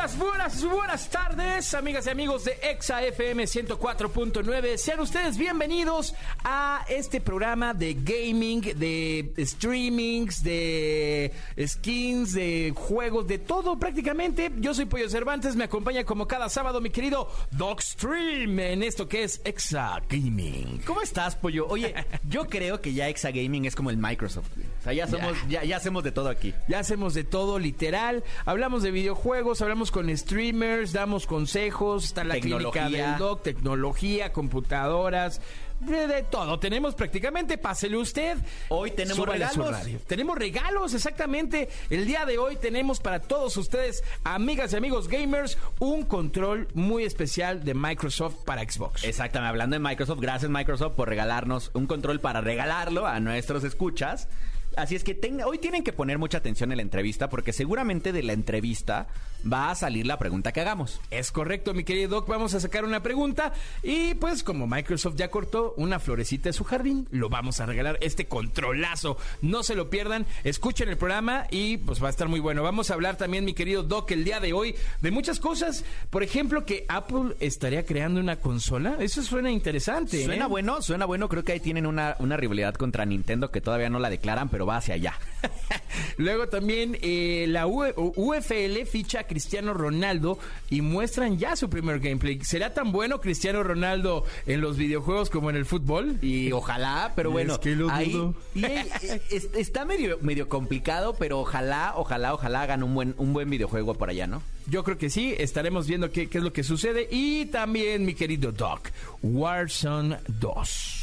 [0.00, 4.76] Buenas, buenas, buenas tardes, amigas y amigos de Exa FM 104.9.
[4.76, 6.14] Sean ustedes bienvenidos
[6.44, 11.32] a este programa de gaming, de streamings, de
[11.66, 14.50] skins, de juegos, de todo prácticamente.
[14.58, 19.24] Yo soy Pollo Cervantes, me acompaña como cada sábado mi querido Dogstream en esto que
[19.24, 20.82] es Exa Gaming.
[20.86, 21.66] ¿Cómo estás, Pollo?
[21.68, 21.94] Oye,
[22.28, 24.48] yo creo que ya Exa Gaming es como el Microsoft.
[24.80, 26.54] O sea, ya somos, ya, ya hacemos de todo aquí.
[26.68, 28.24] Ya hacemos de todo, literal.
[28.46, 35.40] Hablamos de videojuegos, hablamos con streamers, damos consejos, está la clínica del doc, tecnología, computadoras,
[35.80, 36.58] de, de todo.
[36.58, 38.36] Tenemos prácticamente, pásele usted.
[38.68, 40.04] Hoy tenemos súbale regalos.
[40.06, 41.70] Tenemos regalos, exactamente.
[41.88, 47.04] El día de hoy tenemos para todos ustedes, amigas y amigos gamers, un control muy
[47.04, 49.04] especial de Microsoft para Xbox.
[49.04, 54.28] Exactamente, hablando de Microsoft, gracias Microsoft por regalarnos un control para regalarlo a nuestros escuchas.
[54.76, 58.22] Así es que hoy tienen que poner mucha atención en la entrevista porque seguramente de
[58.22, 59.08] la entrevista
[59.50, 61.00] va a salir la pregunta que hagamos.
[61.10, 62.28] Es correcto, mi querido Doc.
[62.28, 63.52] Vamos a sacar una pregunta.
[63.82, 67.98] Y pues, como Microsoft ya cortó una florecita de su jardín, lo vamos a regalar
[68.00, 69.16] este controlazo.
[69.42, 70.26] No se lo pierdan.
[70.44, 72.62] Escuchen el programa y pues va a estar muy bueno.
[72.62, 75.84] Vamos a hablar también, mi querido Doc, el día de hoy de muchas cosas.
[76.10, 78.96] Por ejemplo, que Apple estaría creando una consola.
[79.00, 80.24] Eso suena interesante.
[80.24, 80.48] Suena ¿eh?
[80.48, 81.28] bueno, suena bueno.
[81.28, 84.59] Creo que ahí tienen una, una rivalidad contra Nintendo que todavía no la declaran, pero
[84.66, 85.14] va hacia allá.
[86.18, 92.00] Luego también eh, la U- UFL ficha a Cristiano Ronaldo y muestran ya su primer
[92.00, 92.40] gameplay.
[92.44, 96.18] ¿Será tan bueno Cristiano Ronaldo en los videojuegos como en el fútbol?
[96.22, 98.34] Y ojalá, pero bueno, es que lo ahí dudo.
[98.54, 98.86] y, eh,
[99.30, 103.94] es- está medio, medio complicado, pero ojalá, ojalá, ojalá hagan un buen, un buen videojuego
[103.94, 104.42] por allá, ¿no?
[104.66, 107.08] Yo creo que sí, estaremos viendo qué, qué es lo que sucede.
[107.10, 108.90] Y también, mi querido Doc,
[109.22, 110.99] Warzone 2.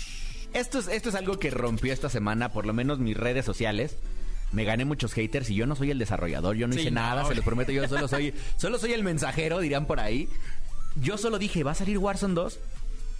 [0.57, 3.95] Esto es, esto es algo que rompió esta semana, por lo menos mis redes sociales.
[4.51, 7.01] Me gané muchos haters y yo no soy el desarrollador, yo no Sí, hice no,
[7.01, 10.27] nada, se lo prometo, yo solo soy, solo soy el mensajero, dirían por ahí.
[10.95, 12.59] Yo solo dije, va a salir Warzone 2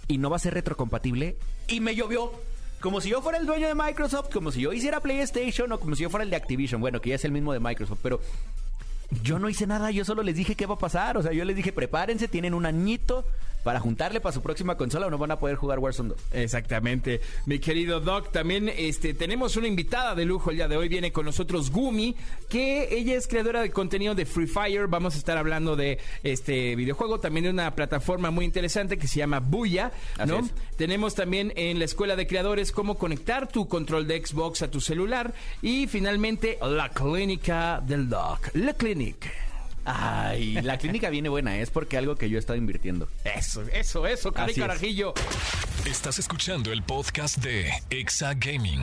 [0.08, 1.36] y no va a ser retrocompatible
[1.68, 2.32] y me llovió.
[2.80, 5.94] Como si yo fuera el dueño de Microsoft, como si yo hiciera PlayStation o como
[5.94, 6.80] si yo fuera el de Activision.
[6.80, 8.20] Bueno, que ya es el mismo de Microsoft, pero
[9.22, 11.16] yo no hice nada, yo solo les dije qué va a pasar.
[11.16, 13.24] O sea, yo les dije, prepárense, tienen un añito
[13.62, 16.18] para juntarle para su próxima consola o no van a poder jugar Warzone 2.
[16.32, 17.20] Exactamente.
[17.46, 20.88] Mi querido Doc, también este, tenemos una invitada de lujo el día de hoy.
[20.88, 22.16] Viene con nosotros Gumi,
[22.48, 24.86] que ella es creadora de contenido de Free Fire.
[24.86, 29.18] Vamos a estar hablando de este videojuego, también de una plataforma muy interesante que se
[29.18, 29.92] llama Buya.
[30.26, 30.48] ¿no?
[30.76, 34.80] Tenemos también en la escuela de creadores cómo conectar tu control de Xbox a tu
[34.80, 35.34] celular.
[35.62, 38.50] Y finalmente, la clínica del Doc.
[38.54, 39.47] La Clinic.
[39.90, 43.08] Ay, la clínica viene buena, es porque algo que yo he estado invirtiendo.
[43.24, 44.66] Eso, eso, eso, cari Así es.
[44.66, 45.14] carajillo.
[45.86, 48.82] Estás escuchando el podcast de Exa Gaming.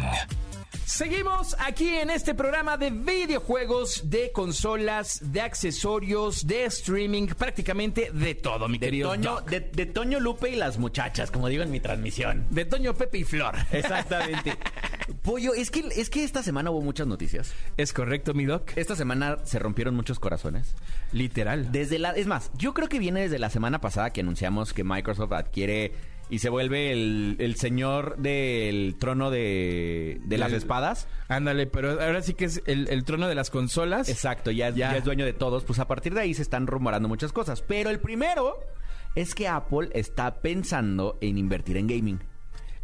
[0.85, 8.35] Seguimos aquí en este programa de videojuegos, de consolas, de accesorios, de streaming, prácticamente de
[8.35, 9.49] todo, mi De querido Toño, Doc.
[9.49, 12.45] de, de Toño Lupe y las muchachas, como digo en mi transmisión.
[12.51, 13.55] De Toño, Pepe y Flor.
[13.71, 14.57] Exactamente.
[15.21, 17.53] Pollo, es que, es que esta semana hubo muchas noticias.
[17.77, 18.71] ¿Es correcto, mi Doc?
[18.75, 20.73] Esta semana se rompieron muchos corazones.
[21.11, 21.71] Literal.
[21.71, 24.83] Desde la, es más, yo creo que viene desde la semana pasada que anunciamos que
[24.83, 25.93] Microsoft adquiere
[26.27, 31.07] y se vuelve el, el señor del trono de, de las espadas.
[31.27, 34.09] Ándale, pero ahora sí que es el, el trono de las consolas.
[34.09, 34.91] Exacto, ya, Ya.
[34.91, 35.63] ya es dueño de todos.
[35.65, 37.61] Pues a partir de ahí se están rumorando muchas cosas.
[37.61, 38.59] Pero el primero
[39.13, 42.19] es que Apple está pensando en invertir en gaming.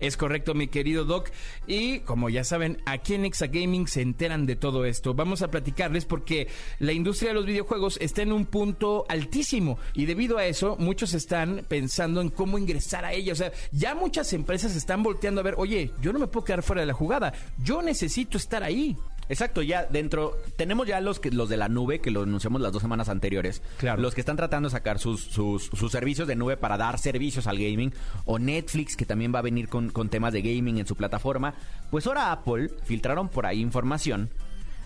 [0.01, 1.29] Es correcto, mi querido Doc.
[1.67, 5.13] Y como ya saben, aquí en Exa Gaming se enteran de todo esto.
[5.13, 6.47] Vamos a platicarles porque
[6.79, 9.77] la industria de los videojuegos está en un punto altísimo.
[9.94, 13.33] Y debido a eso, muchos están pensando en cómo ingresar a ella.
[13.33, 16.63] O sea, ya muchas empresas están volteando a ver, oye, yo no me puedo quedar
[16.63, 17.31] fuera de la jugada.
[17.63, 18.97] Yo necesito estar ahí.
[19.29, 22.73] Exacto, ya dentro tenemos ya los que los de la nube que lo anunciamos las
[22.73, 24.01] dos semanas anteriores, Claro.
[24.01, 27.47] los que están tratando de sacar sus, sus, sus servicios de nube para dar servicios
[27.47, 27.94] al gaming
[28.25, 31.53] o Netflix que también va a venir con, con temas de gaming en su plataforma,
[31.89, 34.29] pues ahora Apple filtraron por ahí información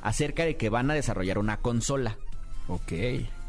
[0.03, 2.17] acerca de que van a desarrollar una consola.
[2.67, 2.93] Ok.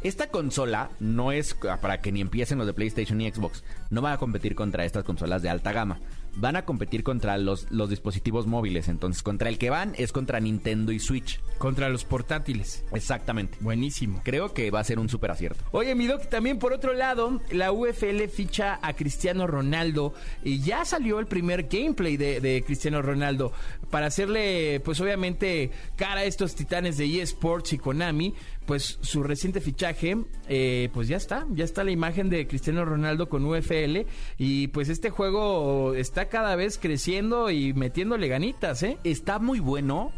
[0.03, 3.65] Esta consola no es para que ni empiecen los de PlayStation ni Xbox.
[3.91, 5.99] No va a competir contra estas consolas de alta gama.
[6.37, 8.89] Van a competir contra los, los dispositivos móviles.
[8.89, 11.41] Entonces, contra el que van es contra Nintendo y Switch.
[11.59, 12.85] Contra los portátiles.
[12.93, 13.57] Exactamente.
[13.61, 14.21] Buenísimo.
[14.23, 15.65] Creo que va a ser un súper acierto.
[15.73, 20.85] Oye, mi doc, también por otro lado, la UFL ficha a Cristiano Ronaldo y ya
[20.85, 23.53] salió el primer gameplay de, de Cristiano Ronaldo
[23.91, 28.35] para hacerle, pues obviamente, cara a estos titanes de eSports y Konami.
[28.67, 30.17] Pues su reciente fichaje,
[30.49, 34.07] eh, pues ya está, ya está la imagen de Cristiano Ronaldo con UFL
[34.39, 38.99] y pues este juego está cada vez creciendo y metiéndole ganitas, ¿eh?
[39.05, 40.11] Está muy bueno.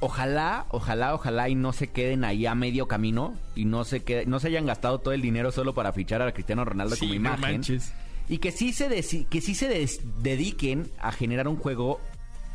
[0.00, 4.26] Ojalá, ojalá, ojalá y no se queden ahí a medio camino y no se quede-
[4.26, 7.16] no se hayan gastado todo el dinero solo para fichar a Cristiano Ronaldo como no
[7.16, 7.40] imagen.
[7.40, 7.94] manches.
[8.28, 8.88] Y que sí se,
[9.30, 11.98] que sí se des- dediquen a generar un juego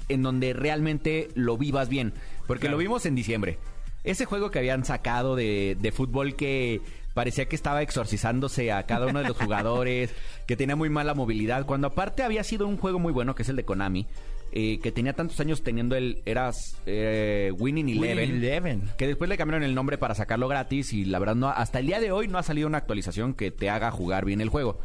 [0.07, 2.13] en donde realmente lo vivas bien.
[2.45, 2.73] Porque Claro.
[2.73, 3.57] lo vimos en diciembre.
[4.03, 6.81] Ese juego que habían sacado de, de fútbol que
[7.13, 10.13] parecía que estaba exorcizándose a cada uno de los jugadores,
[10.47, 13.49] que tenía muy mala movilidad, cuando aparte había sido un juego muy bueno, que es
[13.49, 14.07] el de Konami,
[14.53, 18.17] eh, que tenía tantos años teniendo el, eras eh, Winning Eleven.
[18.17, 18.83] Winning Eleven.
[18.97, 21.87] Que después le cambiaron el nombre para sacarlo gratis y la verdad no, hasta el
[21.87, 24.79] día de hoy no ha salido una actualización que te haga jugar bien el juego.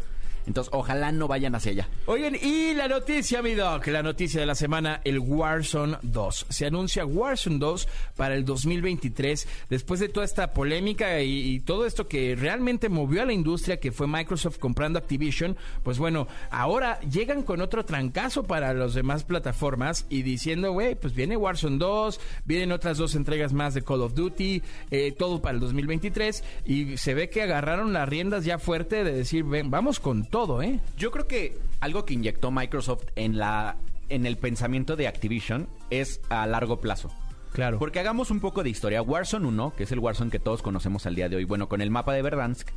[0.47, 1.89] Entonces, ojalá no vayan hacia allá.
[2.07, 6.47] Oigan, y la noticia, mi doc, la noticia de la semana, el Warzone 2.
[6.49, 12.07] Se anuncia Warzone 2 para el 2023, después de toda esta polémica y, todo esto
[12.07, 17.43] que realmente movió a la industria, que fue Microsoft comprando Activision, pues bueno, ahora llegan
[17.43, 22.73] con otro trancazo para las demás plataformas y diciendo, güey, pues viene Warzone 2, vienen
[22.73, 27.15] otras dos entregas más de Call of Duty, eh, todo para el 2023, y se
[27.15, 30.81] ve que agarraron las riendas ya fuerte de decir, ven, vamos con todo, ¿eh?
[30.99, 33.77] Yo creo que algo que inyectó Microsoft en la
[34.11, 37.11] en el pensamiento de Activision es a largo plazo.
[37.53, 37.79] Claro.
[37.79, 39.01] Porque hagamos un poco de historia.
[39.01, 41.81] Warzone 1, que es el Warzone que todos conocemos al día de hoy, bueno, con
[41.81, 42.69] el mapa de Verdansk,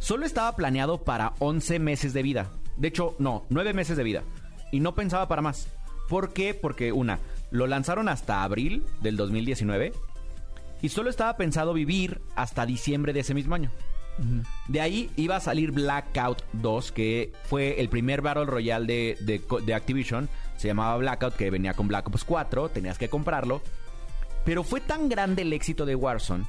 [0.00, 2.50] solo estaba planeado para 11 meses de vida.
[2.76, 4.24] De hecho, no, 9 meses de vida.
[4.72, 5.68] Y no pensaba para más.
[6.08, 6.52] ¿Por qué?
[6.52, 7.20] Porque, una,
[7.52, 9.92] lo lanzaron hasta abril del 2019
[10.82, 13.70] y solo estaba pensado vivir hasta diciembre de ese mismo año.
[14.68, 19.42] De ahí iba a salir Blackout 2, que fue el primer Battle Royale de, de
[19.64, 20.28] de Activision.
[20.56, 23.60] Se llamaba Blackout, que venía con Black Ops 4, tenías que comprarlo.
[24.44, 26.44] Pero fue tan grande el éxito de Warzone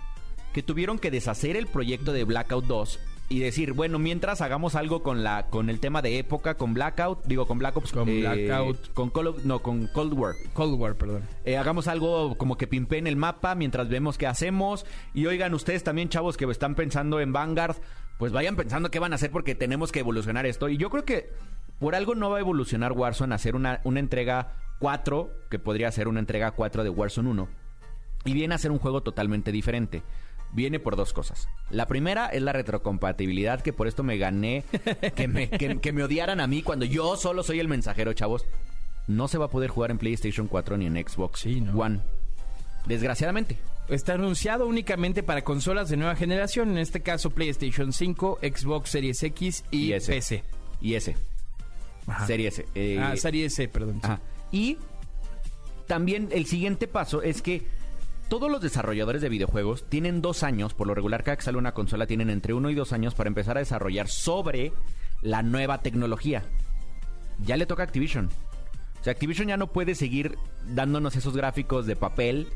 [0.54, 5.02] que tuvieron que deshacer el proyecto de Blackout 2 y decir, bueno, mientras hagamos algo
[5.02, 8.94] con la con el tema de época, con Blackout, digo, con Black Ops, Con Blackout.
[8.94, 10.36] con Call of- no, con Cold War.
[10.54, 11.24] Cold War, perdón.
[11.44, 14.86] Eh, hagamos algo como que pimpeen el mapa mientras vemos qué hacemos.
[15.14, 17.78] Y oigan, ustedes también, chavos, que están pensando en Vanguard,
[18.20, 20.70] pues vayan pensando qué van a hacer porque tenemos que evolucionar esto.
[20.70, 21.32] Y yo creo que
[21.80, 25.92] por algo no va a evolucionar Warzone a hacer una, una entrega 4, que podría
[25.92, 27.50] ser una entrega 4 de Warzone 1.
[28.26, 30.04] Y viene a ser un juego totalmente diferente.
[30.56, 31.50] Viene por dos cosas.
[31.70, 34.64] La primera es la retrocompatibilidad, que por esto me gané
[35.16, 38.46] que me, que- que me odiaran a mí cuando yo solo soy el mensajero, chavos.
[39.08, 41.78] No se va a poder jugar en PlayStation 4 ni en Xbox Sí, ¿no?
[41.78, 42.00] One.
[42.88, 43.58] Desgraciadamente.
[43.90, 49.22] Está anunciado únicamente para consolas de nueva generación, en este caso PlayStation 5, Xbox Series
[49.22, 50.12] X y, Y S.
[50.12, 50.44] PC.
[50.82, 51.16] Y ese.
[52.08, 52.26] Ajá.
[52.28, 52.66] Serie S.
[52.76, 54.02] Eh, ah, Series S, perdón.
[54.04, 54.10] sí.
[54.52, 54.78] Y
[55.88, 57.68] también el siguiente paso es que
[58.30, 61.74] todos los desarrolladores de videojuegos tienen dos años, por lo regular cada que sale una
[61.74, 64.74] consola tienen entre uno y dos años para empezar a desarrollar sobre
[65.22, 66.44] la nueva tecnología.
[67.46, 68.30] Ya le toca a Activision.
[69.00, 70.38] O sea, Activision ya no puede seguir
[70.68, 72.48] dándonos esos gráficos de papel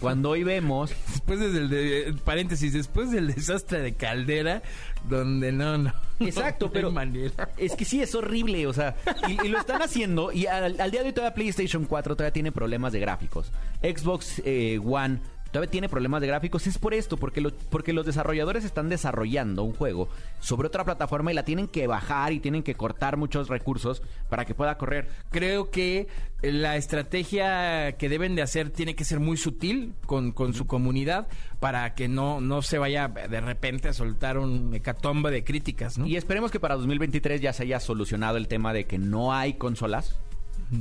[0.00, 4.62] cuando hoy vemos Después del de, paréntesis, después del desastre de Caldera,
[5.08, 5.92] donde no, no.
[6.20, 7.50] Exacto, no pero manera.
[7.56, 8.94] es que sí es horrible, o sea,
[9.28, 12.32] y, y lo están haciendo y al, al día de hoy todavía PlayStation 4 todavía
[12.32, 13.50] tiene problemas de gráficos.
[13.82, 15.20] Xbox eh, One
[15.56, 16.66] todavía tiene problemas de gráficos.
[16.66, 20.08] Es por esto, porque, lo- porque los desarrolladores están desarrollando un juego
[20.40, 24.44] sobre otra plataforma y la tienen que bajar y tienen que cortar muchos recursos para
[24.44, 25.08] que pueda correr.
[25.30, 26.06] Creo que
[26.42, 31.26] la estrategia que deben de hacer tiene que ser muy sutil con, con su comunidad
[31.60, 36.06] para que no, no se vaya de repente a soltar un hecatombe de críticas, ¿no?
[36.06, 39.54] Y esperemos que para 2023 ya se haya solucionado el tema de que no hay
[39.54, 40.18] consolas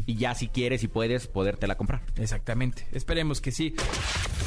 [0.06, 2.02] y ya si quieres y puedes podértela comprar.
[2.18, 2.88] Exactamente.
[2.92, 3.74] Esperemos que sí.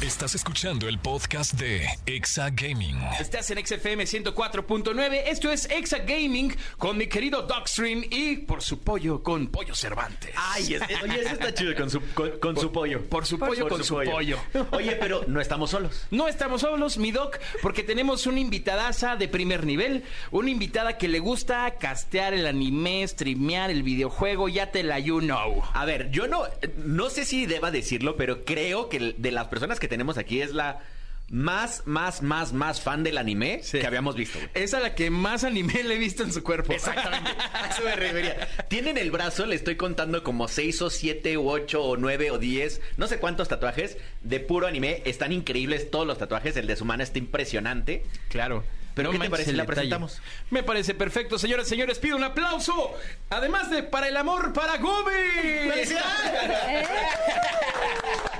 [0.01, 2.97] Estás escuchando el podcast de Exa Gaming.
[3.19, 5.23] Estás en XFM 104.9.
[5.27, 10.31] Esto es Exa Gaming con mi querido Dogstream y por su pollo con Pollo Cervantes.
[10.35, 12.01] Ay, es- oye, eso está chido con su,
[12.39, 13.03] con, su pollo.
[13.09, 14.39] por su pollo con su pollo.
[14.71, 16.05] Oye, pero no estamos solos.
[16.11, 21.07] No estamos solos, mi doc, porque tenemos una invitadaza de primer nivel, una invitada que
[21.07, 25.63] le gusta castear el anime, streamear el videojuego, ya te la you know.
[25.73, 26.43] A ver, yo no,
[26.77, 30.53] no sé si deba decirlo, pero creo que de las personas que tenemos aquí es
[30.53, 30.79] la
[31.31, 33.77] más, más, más, más fan del anime Sí.
[33.79, 34.39] que habíamos visto.
[34.39, 34.49] güey.
[34.55, 36.73] Es a la que más anime le he visto en su cuerpo.
[36.73, 37.29] Exactamente.
[37.53, 38.47] A Eso me refería.
[38.67, 42.39] Tienen el brazo, le estoy contando como 6 o 7 u 8 o 9 o
[42.39, 45.03] 10, no sé cuántos tatuajes de puro anime.
[45.05, 46.57] Están increíbles todos los tatuajes.
[46.57, 48.03] El de su mano está impresionante.
[48.29, 48.63] Claro.
[48.99, 49.75] Pero, ¿qué te manches parece la detalle.
[49.75, 50.21] presentamos?
[50.49, 51.99] Me parece perfecto, señoras y señores.
[51.99, 52.93] Pido un aplauso.
[53.29, 54.91] Además de para el amor, para Gumi.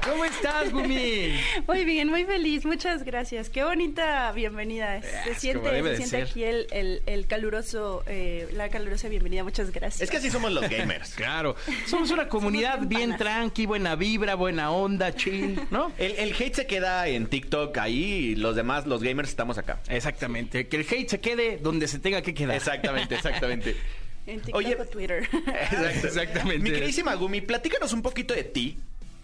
[0.09, 1.35] ¿Cómo estás, Gumi?
[1.67, 3.49] Muy bien, muy feliz, muchas gracias.
[3.49, 5.01] Qué bonita bienvenida.
[5.01, 6.23] Se Es siente, se siente ser.
[6.23, 9.43] aquí el, el- el caluroso, eh, la calurosa bienvenida.
[9.43, 10.01] Muchas gracias.
[10.01, 11.13] Es que así somos los gamers.
[11.15, 11.55] Claro.
[11.85, 15.91] Somos una comunidad bien tranqui, buena vibra, buena onda, chill, ¿no?
[15.97, 19.79] El, el hate se queda en TikTok ahí y los demás, los gamers, estamos acá.
[19.89, 20.48] Exactamente.
[20.51, 22.55] Que el hate se quede donde se tenga que quedar.
[22.55, 23.75] Exactamente, exactamente.
[24.27, 25.27] En TikTok Oye, o Twitter.
[26.03, 26.59] Exactamente.
[26.59, 28.77] Mi queridísima Gumi, platícanos un poquito de ti.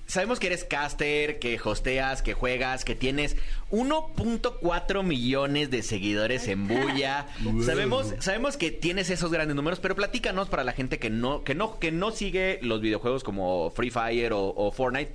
[0.08, 3.36] Sabemos que eres caster, que hosteas, que juegas, que tienes
[3.72, 7.28] 1.4 millones de seguidores en Bulla.
[7.64, 11.56] Sabemos, sabemos que tienes esos grandes números, pero platícanos para la gente que no, que
[11.56, 15.12] no, que no sigue los videojuegos como Free Fire o, o Fortnite.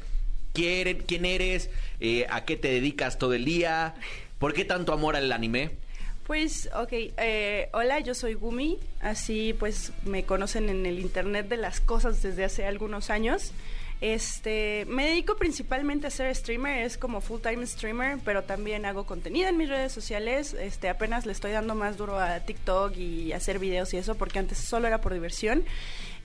[0.52, 1.70] ¿Quién, quién eres?
[2.00, 3.94] Eh, ¿A qué te dedicas todo el día?
[4.38, 5.70] ¿Por qué tanto amor al anime?
[6.30, 11.56] Pues, ok, eh, hola, yo soy Gumi, así pues me conocen en el Internet de
[11.56, 13.50] las cosas desde hace algunos años.
[14.00, 19.06] Este, me dedico principalmente a ser streamer, es como full time streamer, pero también hago
[19.06, 20.54] contenido en mis redes sociales.
[20.54, 24.38] Este, apenas le estoy dando más duro a TikTok y hacer videos y eso, porque
[24.38, 25.64] antes solo era por diversión.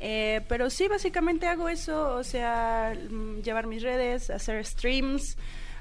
[0.02, 5.36] Eh, pero sí, básicamente hago eso, o sea, mm, llevar mis redes, hacer streams,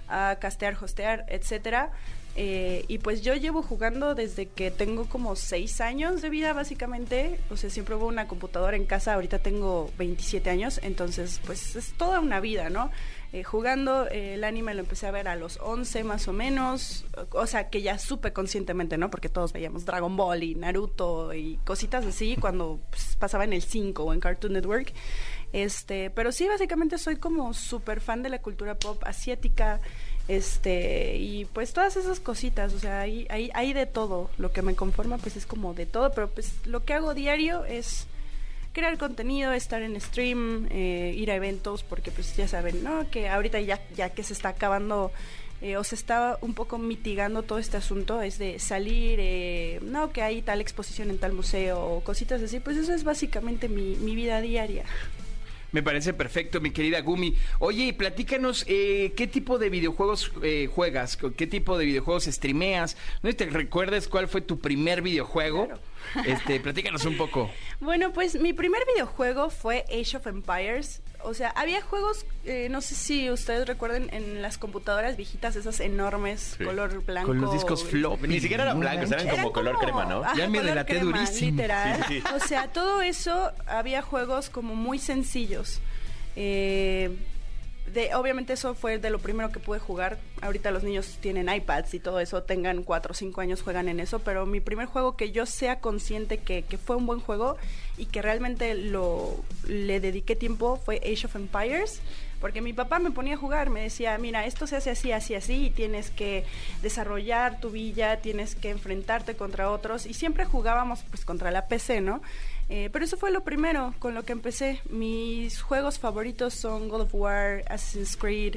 [0.09, 1.91] castear, hostear, etcétera.
[2.37, 7.39] Eh, y pues yo llevo jugando desde que tengo como seis años de vida, básicamente.
[7.51, 9.15] O sea, siempre hubo una computadora en casa.
[9.15, 12.91] Ahorita tengo 27 años, entonces, pues es toda una vida, ¿no?
[13.33, 17.05] Eh, jugando, eh, el anime lo empecé a ver a los 11 más o menos.
[17.31, 19.11] O sea, que ya supe conscientemente, ¿no?
[19.11, 23.63] Porque todos veíamos Dragon Ball y Naruto y cositas así cuando pues, pasaba en el
[23.63, 24.93] 5 o en Cartoon Network.
[25.53, 29.81] Este, pero sí, básicamente soy como súper fan de la cultura pop asiática.
[30.27, 34.31] Este, y pues todas esas cositas, o sea, hay, hay, hay de todo.
[34.39, 37.65] Lo que me conforma, pues es como de todo, pero pues lo que hago diario
[37.65, 38.07] es
[38.73, 43.09] crear contenido, estar en stream, eh, ir a eventos, porque pues ya saben, ¿no?
[43.11, 45.13] Que ahorita ya, ya que se está acabando
[45.63, 50.11] eh, o se está un poco mitigando todo este asunto, es de salir, eh, no,
[50.11, 53.95] que hay tal exposición en tal museo o cositas así, pues eso es básicamente mi,
[53.97, 54.85] mi vida diaria.
[55.75, 57.35] Me parece perfecto, mi querida Gumi.
[57.59, 61.19] Oye, y platícanos, eh, ¿qué tipo de videojuegos eh, juegas?
[61.37, 62.97] ¿Qué tipo de videojuegos streameas?
[63.25, 65.67] ¿No te recuerdas cuál fue tu primer videojuego?
[65.67, 65.81] Claro.
[66.27, 67.51] Este, platícanos un poco.
[67.81, 71.03] Bueno, pues mi primer videojuego fue Age of Empires.
[71.25, 75.81] O sea, había juegos, eh, no sé si ustedes recuerden, en las computadoras viejitas, esas
[75.81, 76.65] enormes, Sí.
[76.65, 77.29] color blanco.
[77.29, 78.29] Con los discos floppy.
[78.29, 80.23] Ni siquiera eran blancos, eran Era como color crema, ¿no?
[80.25, 81.51] ajá, Ya me delaté crema, durísimo.
[81.53, 81.97] Literal.
[82.09, 82.35] Sí, sí, sí.
[82.35, 85.81] O sea, todo eso había juegos como muy sencillos.
[86.37, 87.17] Eh,
[87.95, 90.19] de, obviamente eso fue de lo primero que pude jugar.
[90.43, 94.01] Ahorita los niños tienen iPads y todo eso, tengan 4 o 5 años, juegan en
[94.01, 97.57] eso, pero mi primer juego que yo sea consciente que, que fue un buen juego
[97.97, 99.37] y que realmente lo
[99.67, 102.03] le dediqué tiempo fue Age of Empires.
[102.41, 105.35] Porque mi papá me ponía a jugar, me decía, mira, esto se hace así, así,
[105.35, 106.45] así, y tienes que
[106.83, 112.03] desarrollar tu villa, tienes que enfrentarte contra otros, y siempre jugábamos pues contra la PC,
[112.03, 112.21] ¿no?
[112.69, 114.81] Eh, pero eso fue lo primero con lo que empecé.
[114.89, 118.57] Mis juegos favoritos son God of War, Assassin's Creed,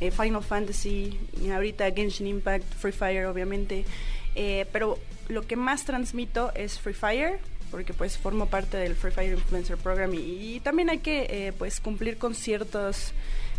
[0.00, 3.84] eh, Final Fantasy, y ahorita Genshin Impact, Free Fire, obviamente.
[4.34, 4.98] Eh, pero
[5.28, 9.76] lo que más transmito es Free Fire, porque pues formo parte del Free Fire Influencer
[9.78, 13.12] Program y, también hay que pues cumplir con ciertas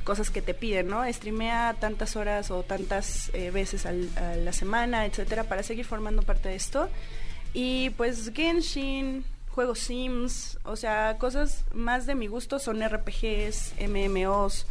[0.04, 1.04] cosas que te piden, ¿no?
[1.12, 6.56] Streamea tantas horas o tantas veces a la semana, etcétera, para seguir formando parte de
[6.56, 6.88] esto.
[7.54, 9.25] Y pues Genshin,
[9.58, 14.68] juegos Sims, o sea, cosas más de mi gusto son RPGs, MMOs,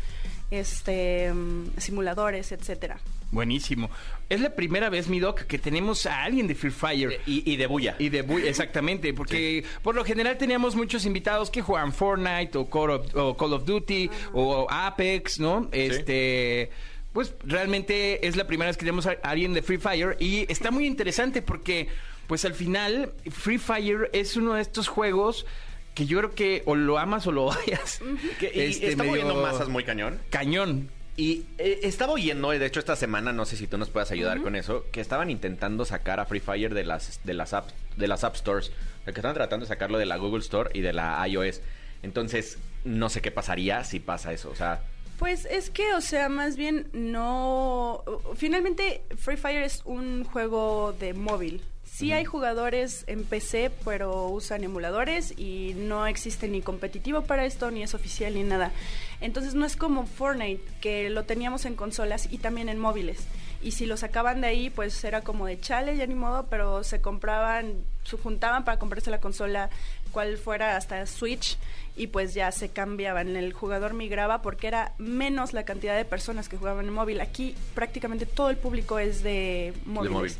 [0.52, 3.00] este, mm, simuladores, etcétera.
[3.32, 3.90] Buenísimo.
[4.28, 7.20] Es la primera vez, mi doc, que tenemos a alguien de Free Fire.
[7.26, 7.96] Y, y de bulla.
[7.98, 12.70] Y de bu- exactamente, porque por lo general teníamos muchos invitados que juegan Fortnite o
[12.70, 15.68] Call of, o Call of Duty o Apex, ¿no?
[15.72, 16.70] Este,
[17.12, 20.70] pues realmente es la primera vez que tenemos a alguien de Free Fire y está
[20.70, 21.88] muy interesante porque,
[22.26, 25.46] pues al final, Free Fire es uno de estos juegos
[25.94, 28.00] que yo creo que o lo amas o lo odias.
[28.38, 30.20] Que- y Este, está moviendo masas muy cañón.
[30.30, 30.90] Cañón.
[31.18, 34.10] Y eh, estaba oyendo, eh, de hecho esta semana, no sé si tú nos puedas
[34.10, 37.70] ayudar con eso, que estaban intentando sacar a Free Fire de las, de las, app,
[37.96, 38.68] de las App Stores.
[38.68, 41.62] O sea, que estaban tratando de sacarlo de la Google Store y de la iOS.
[42.02, 44.50] Entonces, no sé qué pasaría si pasa eso.
[44.50, 44.82] O sea,
[45.18, 48.04] Pues es que, o sea, más bien no...
[48.36, 51.62] Finalmente, Free Fire es un juego de móvil.
[51.96, 57.70] Sí hay jugadores en PC, pero usan emuladores y no existe ni competitivo para esto,
[57.70, 58.70] ni es oficial, ni nada.
[59.22, 63.26] Entonces no es como Fortnite, que lo teníamos en consolas y también en móviles.
[63.62, 66.84] Y si lo sacaban de ahí, pues era como de chale, ya ni modo, pero
[66.84, 69.70] se compraban, se juntaban para comprarse la consola,
[70.16, 71.58] cual fuera hasta Switch,
[71.94, 73.36] y pues ya se cambiaban.
[73.36, 77.20] El jugador migraba porque era menos la cantidad de personas que jugaban en móvil.
[77.20, 80.12] Aquí prácticamente todo el público es de móviles.
[80.12, 80.32] móvil.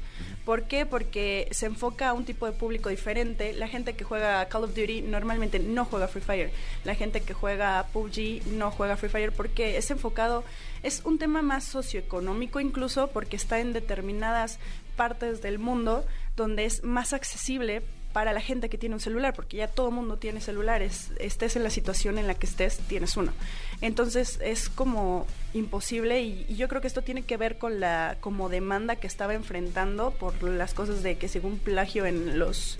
[0.46, 0.86] ¿Por qué?
[0.86, 3.52] Porque se enfoca a un tipo de público diferente.
[3.52, 6.50] La gente que juega Call of Duty normalmente no juega Free Fire.
[6.84, 10.42] La gente que juega PUBG no juega Free Fire porque es enfocado,
[10.82, 14.58] es un tema más socioeconómico incluso porque está en determinadas
[14.96, 17.82] partes del mundo donde es más accesible
[18.16, 21.54] para la gente que tiene un celular, porque ya todo el mundo tiene celulares, estés
[21.54, 23.30] en la situación en la que estés, tienes uno.
[23.82, 28.16] Entonces es como imposible y, y yo creo que esto tiene que ver con la
[28.20, 32.78] como demanda que estaba enfrentando por las cosas de que según plagio en los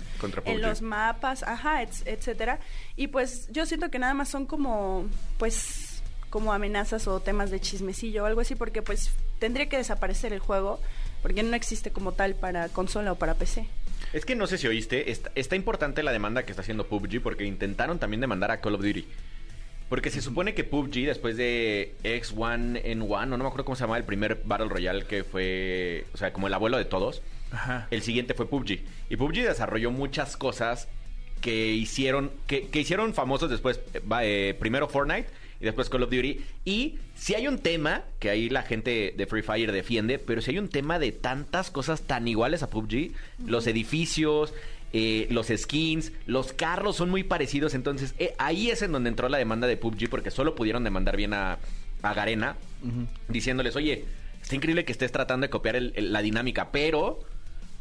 [0.55, 2.59] en los mapas, ajá, et- etcétera.
[2.95, 5.05] Y pues yo siento que nada más son como
[5.37, 6.01] pues
[6.31, 10.39] como amenazas o temas de chismecillo o algo así porque pues tendría que desaparecer el
[10.39, 10.79] juego
[11.21, 13.67] porque no existe como tal para consola o para PC.
[14.13, 17.21] Es que no sé si oíste, está, está importante la demanda que está haciendo PUBG
[17.21, 19.05] porque intentaron también demandar a Call of Duty.
[19.89, 23.97] Porque se supone que PUBG, después de X1N1, o no me acuerdo cómo se llamaba
[23.97, 27.21] el primer Battle Royale que fue, o sea, como el abuelo de todos,
[27.51, 27.87] Ajá.
[27.91, 28.79] el siguiente fue PUBG.
[29.09, 30.89] Y PUBG desarrolló muchas cosas
[31.39, 36.09] que hicieron, que, que hicieron famosos después, eh, eh, primero Fortnite y después Call of
[36.11, 36.39] Duty.
[36.65, 40.51] Y si hay un tema que ahí la gente de Free Fire defiende, pero si
[40.51, 43.11] hay un tema de tantas cosas tan iguales a PUBG,
[43.45, 44.53] los edificios,
[44.93, 47.73] eh, los skins, los carros son muy parecidos.
[47.73, 51.17] Entonces eh, ahí es en donde entró la demanda de PUBG porque solo pudieron demandar
[51.17, 51.57] bien a,
[52.01, 52.55] a Garena
[53.27, 54.05] diciéndoles, oye,
[54.41, 57.19] está increíble que estés tratando de copiar el- el- la dinámica, pero...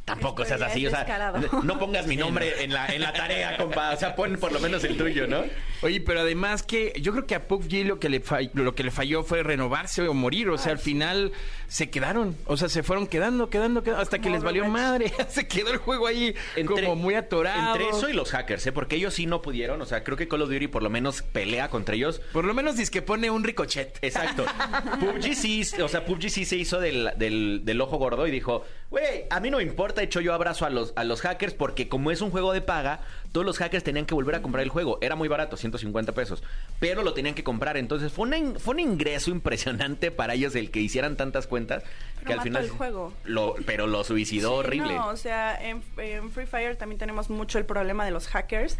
[0.06, 1.34] Tampoco seas así, o sea,
[1.64, 3.90] no pongas mi nombre en la, en la tarea, compa.
[3.92, 5.42] O sea, pon por lo menos el tuyo, ¿no?
[5.82, 8.84] Oye, pero además que yo creo que a PUBG lo que le fall- lo que
[8.84, 11.32] le falló fue renovarse o morir, o sea, al final
[11.66, 15.48] se quedaron, o sea, se fueron quedando, quedando, quedando hasta que les valió madre, se
[15.48, 16.34] quedó el juego ahí
[16.66, 17.74] como muy atorado.
[17.74, 18.72] Entre eso y los hackers, ¿eh?
[18.72, 19.82] Porque ellos sí no pudieron.
[19.82, 22.20] O sea, creo que Call of Duty por lo menos pelea contra ellos.
[22.32, 23.98] Por lo menos dice que pone un ricochet.
[24.02, 24.44] Exacto.
[25.00, 28.64] PUBG sí, o sea, PUBG sí se hizo del, del, del ojo gordo y dijo,
[28.90, 31.54] güey, a mí no me importa, de hecho yo abrazo a los, a los hackers
[31.54, 33.00] porque como es un juego de paga,
[33.32, 34.98] todos los hackers tenían que volver a comprar el juego.
[35.02, 36.42] Era muy barato, 150 pesos,
[36.80, 37.76] pero lo tenían que comprar.
[37.76, 41.82] Entonces fue, una in- fue un ingreso impresionante para ellos el que hicieran tantas cuentas
[42.14, 42.64] Pero que al final...
[42.64, 43.12] el juego.
[43.24, 44.94] Lo, pero lo suicidó Sí, horrible.
[44.94, 48.78] No, o sea, en, en Free Fire también tenemos mucho el problema de los hackers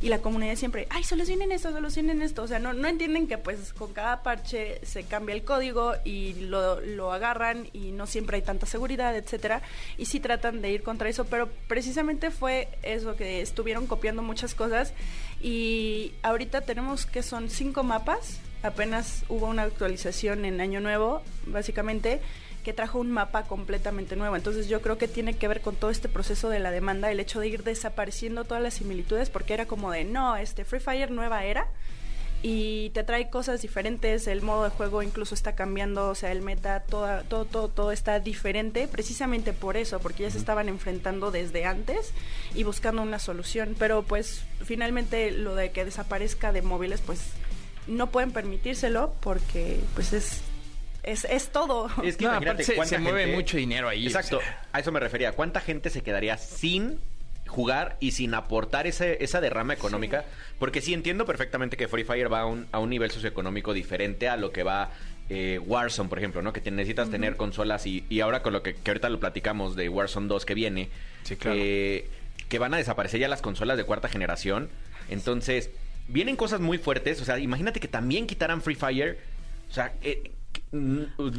[0.00, 2.42] y la comunidad siempre, ay, solucionen esto, solucionen esto.
[2.42, 6.34] O sea, no, no entienden que pues con cada parche se cambia el código y
[6.34, 9.62] lo, lo agarran y no siempre hay tanta seguridad, etcétera.
[9.96, 14.54] Y sí tratan de ir contra eso, pero precisamente fue eso que estuvieron copiando muchas
[14.54, 14.92] cosas
[15.42, 18.40] y ahorita tenemos que son cinco mapas.
[18.62, 22.20] Apenas hubo una actualización en Año Nuevo, básicamente
[22.66, 24.34] que trajo un mapa completamente nuevo.
[24.34, 27.20] Entonces yo creo que tiene que ver con todo este proceso de la demanda, el
[27.20, 31.12] hecho de ir desapareciendo todas las similitudes, porque era como de, no, este Free Fire
[31.12, 31.68] nueva era,
[32.42, 36.42] y te trae cosas diferentes, el modo de juego incluso está cambiando, o sea, el
[36.42, 41.30] meta, toda, todo, todo, todo está diferente, precisamente por eso, porque ya se estaban enfrentando
[41.30, 42.14] desde antes
[42.52, 43.76] y buscando una solución.
[43.78, 47.20] Pero pues finalmente lo de que desaparezca de móviles, pues
[47.86, 50.40] no pueden permitírselo porque pues es...
[51.06, 51.86] Es, es todo.
[52.02, 54.40] Es que No, imagínate aparte se- cuánta se mueve gente- mucho dinero ahí, Exacto, o
[54.40, 54.62] sea.
[54.72, 55.32] a eso me refería.
[55.32, 56.98] ¿Cuánta gente se quedaría sin
[57.46, 60.24] jugar y sin aportar ese, esa derrama económica?
[60.58, 64.28] Porque sí entiendo perfectamente que Free Fire va a un, a un nivel socioeconómico diferente
[64.28, 64.90] a lo que va
[65.30, 66.52] eh, Warzone, por ejemplo, ¿no?
[66.52, 69.76] Que te necesitas tener consolas y, y ahora con lo que, que ahorita lo platicamos
[69.76, 70.88] de Warzone 2 que viene,
[71.22, 71.56] Sí, claro.
[71.60, 72.08] eh,
[72.48, 74.68] que van a desaparecer ya las consolas de cuarta generación.
[75.08, 75.70] Entonces,
[76.08, 77.20] vienen cosas muy fuertes.
[77.20, 79.18] O sea, imagínate que también quitaran Free Fire.
[79.70, 80.30] O sea, eh,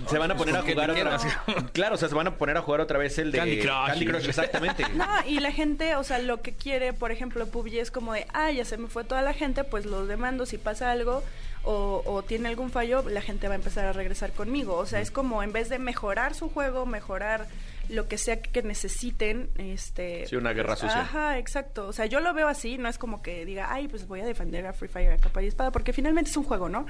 [0.07, 1.37] se van a poner a ¿con qué jugar otra vez.
[1.73, 3.59] Claro, o sea, se van a poner a jugar otra vez el de Candy
[4.05, 4.27] Crush.
[4.27, 4.85] exactamente.
[4.95, 8.25] No, y la gente, o sea, lo que quiere, por ejemplo, PUBG es como de,
[8.33, 11.23] ah, ya se me fue toda la gente, pues los demando si pasa algo
[11.63, 14.75] o, o tiene algún fallo, la gente va a empezar a regresar conmigo.
[14.75, 17.47] O sea, es como en vez de mejorar su juego, mejorar
[17.89, 20.27] lo que sea que necesiten, este...
[20.27, 21.01] Sí, una guerra pues, sucia.
[21.01, 21.87] Ajá, exacto.
[21.87, 24.25] O sea, yo lo veo así, no es como que diga, ay, pues voy a
[24.25, 26.85] defender a Free Fire a capa y espada, porque finalmente es un juego, ¿no?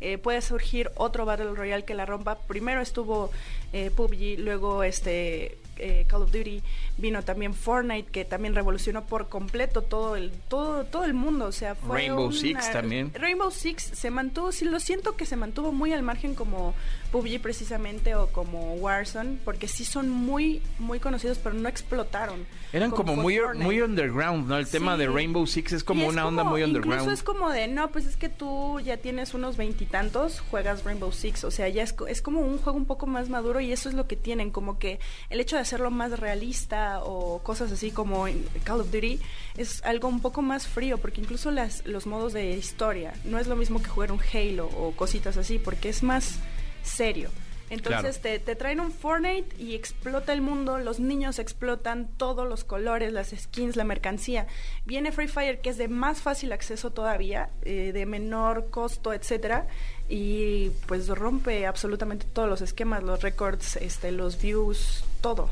[0.00, 2.38] Eh, puede surgir otro Battle Royale que la rompa.
[2.38, 3.30] Primero estuvo
[3.72, 6.62] eh, PUBG, luego este eh, Call of Duty,
[6.96, 11.46] vino también Fortnite, que también revolucionó por completo todo el, todo, todo el mundo.
[11.46, 13.12] O sea, fue Rainbow una- Six también.
[13.14, 16.74] Rainbow Six se mantuvo, sí lo siento que se mantuvo muy al margen como
[17.10, 22.46] PUBG precisamente o como Warzone, porque sí son muy, muy conocidos, pero no explotaron.
[22.72, 23.64] Eran como muy, Fortnite.
[23.64, 24.56] muy underground, ¿no?
[24.56, 27.02] El tema de Rainbow Six es como es una onda como- muy underground.
[27.02, 31.12] Incluso es como de, no, pues es que tú ya tienes unos veintitantos, juegas Rainbow
[31.12, 33.88] Six, o sea, ya es, es como un juego un poco más maduro y eso
[33.88, 37.92] es lo que tienen, como que el hecho de hacerlo más realista o cosas así
[37.92, 39.18] como en Call of Duty
[39.56, 43.46] es algo un poco más frío, porque incluso las, los modos de historia no es
[43.46, 46.40] lo mismo que jugar un Halo o cositas así, porque es más
[46.82, 47.30] serio.
[47.70, 52.64] Entonces te, te traen un Fortnite y explota el mundo, los niños explotan todos los
[52.64, 54.46] colores, las skins, la mercancía.
[54.84, 59.68] Viene Free Fire que es de más fácil acceso todavía, eh, de menor costo, etcétera,
[60.06, 65.48] y pues rompe absolutamente todos los esquemas, los récords, este, los views, todo.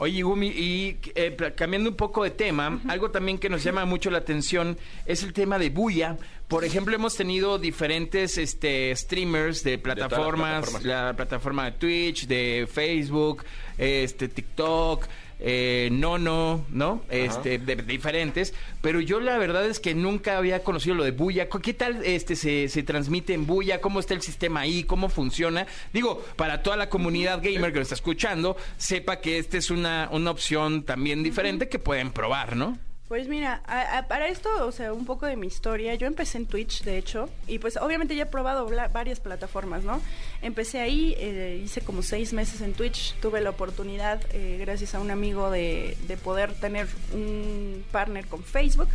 [0.00, 4.10] Oye, Gumi, y eh, cambiando un poco de tema, algo también que nos llama mucho
[4.10, 6.16] la atención es el tema de bulla.
[6.46, 10.84] Por ejemplo, hemos tenido diferentes este, streamers de plataformas, plataformas.
[10.84, 13.44] la plataforma de Twitch, de Facebook,
[13.76, 15.04] este, TikTok,
[15.40, 17.02] eh, Nono, ¿no?
[17.10, 18.54] Este, de, de diferentes.
[18.80, 21.48] Pero yo la verdad es que nunca había conocido lo de bulla.
[21.48, 23.80] ¿Qué tal este se, se transmite en bulla?
[23.80, 24.84] ¿Cómo está el sistema ahí?
[24.84, 25.66] ¿Cómo funciona?
[25.92, 30.08] Digo, para toda la comunidad gamer que lo está escuchando, sepa que esta es una,
[30.12, 32.78] una opción también diferente que pueden probar, ¿no?
[33.08, 33.62] Pues mira,
[34.06, 37.30] para esto, o sea, un poco de mi historia, yo empecé en Twitch, de hecho,
[37.46, 40.02] y pues obviamente ya he probado varias plataformas, ¿no?
[40.42, 45.00] Empecé ahí, eh, hice como seis meses en Twitch, tuve la oportunidad, eh, gracias a
[45.00, 48.88] un amigo, de, de poder tener un partner con Facebook.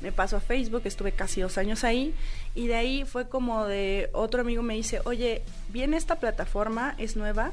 [0.00, 2.12] Me paso a Facebook, estuve casi dos años ahí,
[2.56, 7.14] y de ahí fue como de otro amigo me dice, oye, viene esta plataforma, es
[7.14, 7.52] nueva,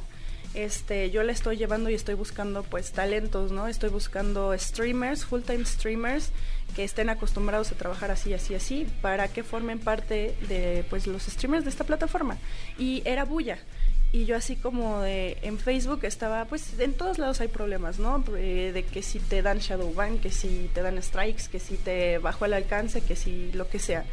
[0.54, 3.68] este, yo la estoy llevando y estoy buscando pues talentos, ¿no?
[3.68, 6.32] Estoy buscando streamers, full time streamers
[6.76, 11.24] que estén acostumbrados a trabajar así, así, así, para que formen parte de pues los
[11.24, 12.38] streamers de esta plataforma.
[12.78, 13.60] Y era bulla.
[14.12, 18.24] Y yo así como de en Facebook estaba, pues en todos lados hay problemas, ¿no?
[18.36, 21.76] Eh, de que si te dan shadow ban, que si te dan strikes, que si
[21.78, 24.06] te bajó el alcance, que si lo que sea.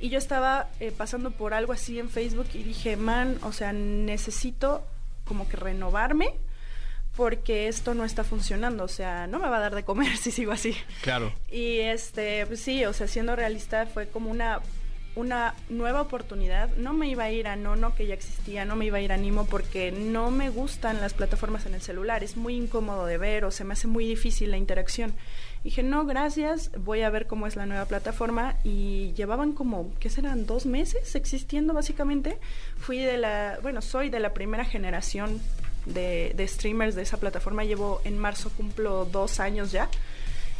[0.00, 3.72] Y yo estaba eh, pasando por algo así en Facebook y dije, man, o sea,
[3.72, 4.84] necesito
[5.24, 6.34] como que renovarme
[7.16, 10.30] porque esto no está funcionando, o sea, no me va a dar de comer si
[10.30, 10.76] sigo así.
[11.02, 11.32] Claro.
[11.50, 14.60] Y este, pues sí, o sea, siendo realista fue como una
[15.16, 16.70] una nueva oportunidad.
[16.76, 19.12] No me iba a ir a Nono, que ya existía, no me iba a ir
[19.12, 22.24] a Nimo porque no me gustan las plataformas en el celular.
[22.24, 25.14] Es muy incómodo de ver o se me hace muy difícil la interacción.
[25.62, 28.56] Dije, no, gracias, voy a ver cómo es la nueva plataforma.
[28.64, 30.46] Y llevaban como, ¿qué serán?
[30.46, 32.38] Dos meses existiendo básicamente.
[32.78, 35.40] Fui de la, bueno, soy de la primera generación
[35.86, 37.64] de, de streamers de esa plataforma.
[37.64, 39.88] Llevo en marzo, cumplo dos años ya.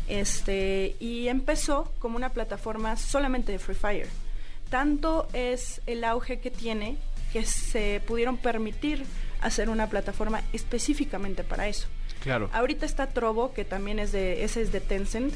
[0.06, 4.23] Este, y empezó como una plataforma solamente de Free Fire.
[4.70, 6.96] Tanto es el auge que tiene
[7.32, 9.04] que se pudieron permitir
[9.40, 11.88] hacer una plataforma específicamente para eso.
[12.22, 12.48] Claro.
[12.52, 15.34] Ahorita está Trovo, que también es de, ese es de Tencent,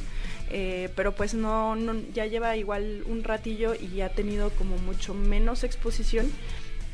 [0.51, 5.13] eh, pero pues no, no, ya lleva igual un ratillo y ha tenido como mucho
[5.13, 6.31] menos exposición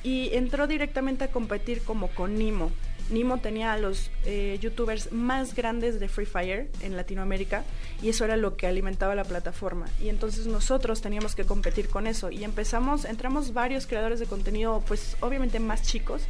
[0.03, 2.73] y entró directamente a competir como con Nimo.
[3.11, 7.65] Nimo tenía a los eh, youtubers más grandes de Free Fire en Latinoamérica
[8.03, 9.87] y eso era lo que alimentaba la plataforma.
[10.01, 14.83] Y entonces nosotros teníamos que competir con eso y empezamos, entramos varios creadores de contenido,
[14.87, 16.23] pues obviamente más chicos,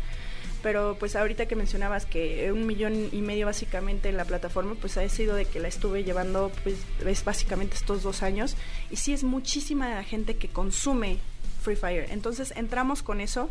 [0.64, 4.96] pero pues ahorita que mencionabas que un millón y medio básicamente en la plataforma, pues
[4.96, 8.56] ha sido de que la estuve llevando pues es básicamente estos dos años
[8.90, 11.18] y sí es muchísima la gente que consume
[11.62, 12.06] Free Fire.
[12.10, 13.50] Entonces entramos con eso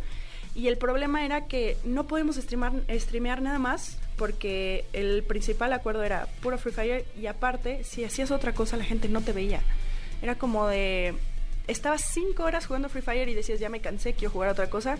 [0.55, 6.03] y el problema era que no podemos streamar, streamear nada más porque el principal acuerdo
[6.03, 9.61] era puro Free Fire y aparte si hacías otra cosa la gente no te veía.
[10.21, 11.15] Era como de...
[11.67, 14.97] Estabas cinco horas jugando Free Fire y decías ya me cansé, quiero jugar otra cosa.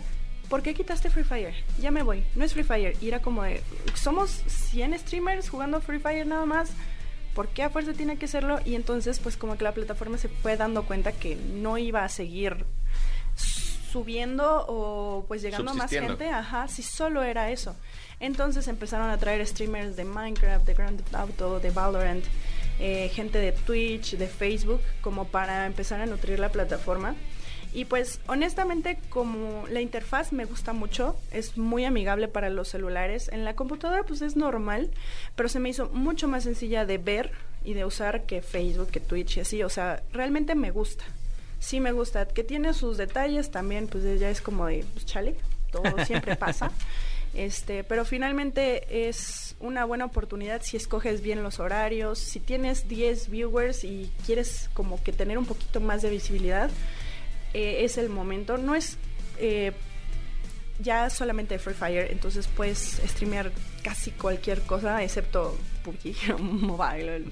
[0.48, 1.54] ¿Por qué quitaste Free Fire?
[1.80, 2.96] Ya me voy, no es Free Fire.
[3.00, 3.62] Y era como de,
[3.94, 6.70] somos 100 streamers jugando Free Fire nada más.
[7.34, 8.60] ¿Por qué a fuerza tiene que serlo?
[8.64, 12.08] Y entonces pues como que la plataforma se fue dando cuenta que no iba a
[12.08, 12.64] seguir
[13.94, 17.76] subiendo o pues llegando a más gente, ajá, si solo era eso.
[18.18, 22.24] Entonces empezaron a traer streamers de Minecraft, de Grand Theft Auto, de Valorant,
[22.80, 27.14] eh, gente de Twitch, de Facebook, como para empezar a nutrir la plataforma.
[27.72, 33.28] Y pues honestamente como la interfaz me gusta mucho, es muy amigable para los celulares.
[33.32, 34.90] En la computadora pues es normal,
[35.36, 37.30] pero se me hizo mucho más sencilla de ver
[37.64, 39.62] y de usar que Facebook, que Twitch y así.
[39.62, 41.04] O sea, realmente me gusta.
[41.58, 42.26] Sí me gusta.
[42.26, 45.36] Que tiene sus detalles también, pues ya es como de, pues chale,
[45.70, 46.70] todo siempre pasa.
[47.34, 53.28] Este, pero finalmente es una buena oportunidad si escoges bien los horarios, si tienes 10
[53.28, 56.70] viewers y quieres como que tener un poquito más de visibilidad,
[57.52, 58.56] eh, es el momento.
[58.56, 58.98] No es
[59.38, 59.72] eh,
[60.78, 67.26] ya solamente Free Fire, entonces puedes streamear casi cualquier cosa excepto PUBG Mobile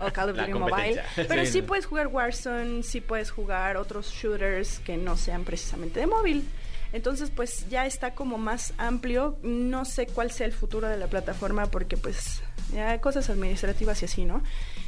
[0.00, 1.02] o Call of Duty Mobile.
[1.16, 6.06] Pero Sí, puedes jugar Warzone, sí puedes jugar otros shooters que no sean precisamente de
[6.06, 6.48] móvil.
[6.92, 9.36] Entonces, pues ya está como más amplio.
[9.42, 14.04] No sé cuál sea el futuro de la plataforma porque pues ya cosas administrativas y
[14.06, 14.42] así, ¿no?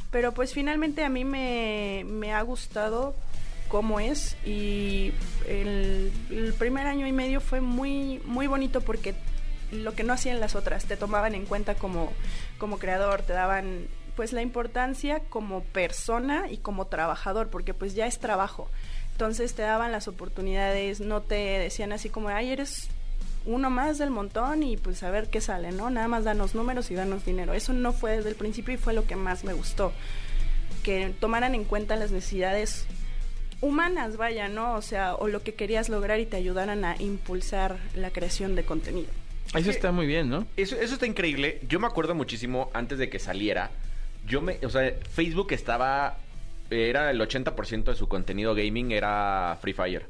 [0.09, 3.15] Pero pues finalmente a mí me, me ha gustado
[3.71, 4.35] cómo es.
[4.45, 5.13] Y
[5.47, 9.15] el, el primer año y medio fue muy muy bonito porque
[9.71, 12.11] lo que no hacían las otras te tomaban en cuenta como
[12.57, 18.07] como creador te daban pues la importancia como persona y como trabajador porque pues ya
[18.07, 18.69] es trabajo.
[19.13, 22.89] Entonces te daban las oportunidades no te decían así como ay eres
[23.45, 26.91] uno más del montón y pues a ver qué sale no nada más danos números
[26.91, 27.53] y danos dinero.
[27.53, 29.93] Eso no fue desde el principio y fue lo que más me gustó
[30.83, 32.85] que tomaran en cuenta las necesidades
[33.61, 34.75] humanas, vaya, ¿no?
[34.75, 38.63] O sea, o lo que querías lograr y te ayudaran a impulsar la creación de
[38.63, 39.09] contenido.
[39.55, 40.47] Eso está muy bien, ¿no?
[40.57, 41.59] Eso, eso está increíble.
[41.67, 43.71] Yo me acuerdo muchísimo antes de que saliera.
[44.25, 46.17] Yo me, o sea, Facebook estaba,
[46.69, 50.05] era el 80% de su contenido gaming era Free Fire.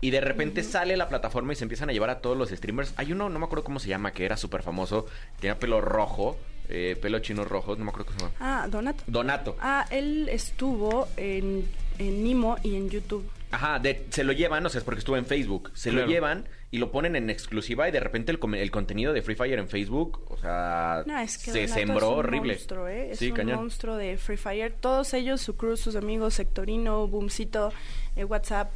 [0.00, 2.92] Y de repente sale la plataforma y se empiezan a llevar a todos los streamers.
[2.96, 5.06] Hay uno, no me acuerdo cómo se llama, que era súper famoso.
[5.40, 8.36] Tenía pelo rojo, eh, pelo chino rojo, no me acuerdo cómo se llama.
[8.40, 9.04] Ah, Donato.
[9.06, 9.56] Donato.
[9.58, 11.66] Ah, él estuvo en,
[11.98, 13.28] en Nimo y en YouTube.
[13.50, 15.70] Ajá, de- se lo llevan, o sea, es porque estuvo en Facebook.
[15.74, 16.06] Se Claro.
[16.06, 18.38] lo llevan y lo ponen en exclusiva y de repente el,
[18.70, 22.18] contenido de Free Fire en Facebook, o sea, No, es que se sembró es un
[22.18, 22.54] horrible.
[22.54, 23.12] monstruo, ¿eh?
[23.12, 23.56] Es sí, un cañón.
[23.60, 24.74] monstruo de Free Fire.
[24.78, 27.72] Todos ellos, su crew, sus amigos, Sectorino, Boomcito,
[28.16, 28.70] eh, WhatsApp.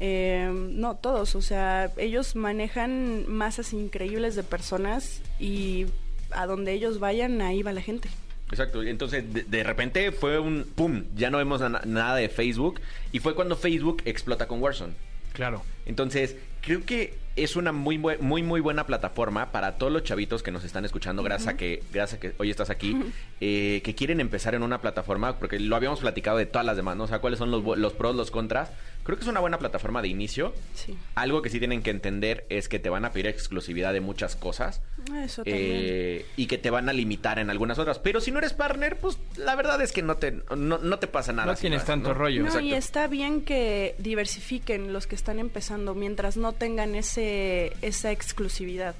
[0.00, 1.34] eh, no, todos.
[1.36, 5.86] O sea, ellos manejan masas increíbles de personas y
[6.32, 8.10] a donde ellos vayan, ahí va la gente.
[8.50, 12.80] Exacto, entonces de, de repente fue un pum, ya no vemos na- nada de Facebook
[13.12, 14.92] y fue cuando Facebook explota con Warzone.
[15.32, 15.62] Claro.
[15.84, 20.50] Entonces, creo que es una muy muy muy buena plataforma para todos los chavitos que
[20.50, 22.96] nos están escuchando, gracias a que gracias a que hoy estás aquí,
[23.40, 26.96] eh, que quieren empezar en una plataforma, porque lo habíamos platicado de todas las demás,
[26.96, 27.04] ¿no?
[27.04, 28.70] O sea, cuáles son los, pros, los contras.
[29.04, 30.52] Creo que es una buena plataforma de inicio.
[30.74, 30.98] Sí.
[31.14, 34.34] Algo que sí tienen que entender es que te van a pedir exclusividad de muchas
[34.34, 34.82] cosas.
[35.22, 35.64] Eso también.
[35.64, 38.00] eh, y que te van a limitar en algunas otras.
[38.00, 41.06] Pero si no eres partner, pues la verdad es que no te, no, no te
[41.06, 41.52] pasa nada.
[41.52, 42.14] No si tienes tanto ¿no?
[42.14, 42.42] rollo.
[42.42, 48.10] No, y está bien que diversifiquen los que están empezando mientras no tengan ese esa
[48.10, 48.94] exclusividad.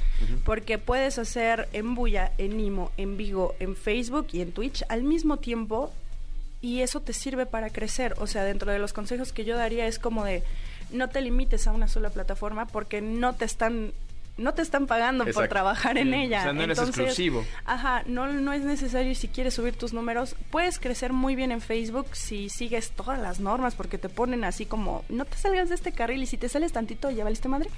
[0.44, 5.02] Porque puedes hacer en Buya, en Nimo, en Vigo, en Facebook y en Twitch al
[5.02, 5.92] mismo tiempo
[6.60, 8.14] y eso te sirve para crecer.
[8.18, 10.42] O sea, dentro de los consejos que yo daría es como de
[10.90, 13.92] no te limites a una sola plataforma porque no te están
[14.38, 16.40] no te están pagando por trabajar en ella.
[16.40, 17.44] o sea, no eres Entonces, exclusivo.
[17.64, 20.36] Ajá, no, no es necesario si quieres subir tus números.
[20.50, 24.66] Puedes crecer muy bien en Facebook si sigues todas las normas porque te ponen así
[24.66, 27.70] como, no te salgas de este carril y si te sales tantito ya valiste madre.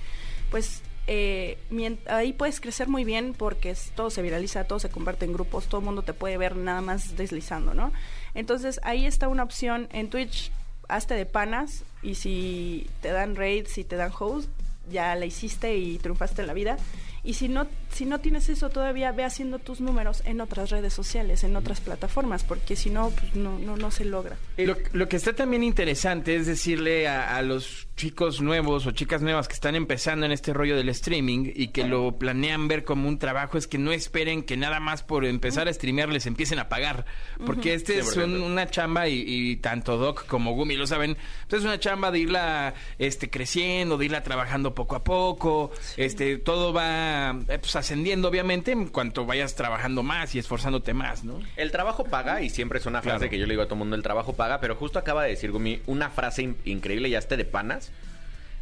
[0.51, 1.59] Pues eh,
[2.07, 5.81] ahí puedes crecer muy bien porque todo se viraliza, todo se comparte en grupos, todo
[5.81, 7.93] el mundo te puede ver nada más deslizando, ¿no?
[8.35, 10.51] Entonces ahí está una opción en Twitch,
[10.89, 14.51] hazte de panas y si te dan raids, si te dan host,
[14.91, 16.77] ya la hiciste y triunfaste en la vida.
[17.25, 20.93] Y si no, si no tienes eso todavía, ve haciendo tus números en otras redes
[20.93, 24.37] sociales, en otras plataformas, porque si no, pues no, no, no se logra.
[24.57, 29.23] Lo, lo que está también interesante es decirle a, a los chicos nuevos o chicas
[29.23, 33.09] nuevas que están empezando en este rollo del streaming y que lo planean ver como
[33.09, 36.61] un trabajo es que no esperen que nada más por empezar a streamear les empiecen
[36.61, 37.05] a pagar.
[37.45, 38.47] Porque este es un- 100%.
[38.47, 41.17] una chamba y, y tanto Doc como Gumi lo saben.
[41.43, 45.73] Entonces es una chamba de irla este, creciendo, de irla trabajando poco a poco.
[45.97, 51.25] Este, todo va eh, pues, ascendiendo obviamente en cuanto vayas trabajando más y esforzándote más,
[51.25, 51.41] ¿no?
[51.57, 53.31] El trabajo paga y siempre es una frase Claro.
[53.31, 55.31] que yo le digo a todo el mundo, el trabajo paga, pero justo acaba de
[55.31, 57.88] decir Gumi una frase in- increíble, ya esté de panas.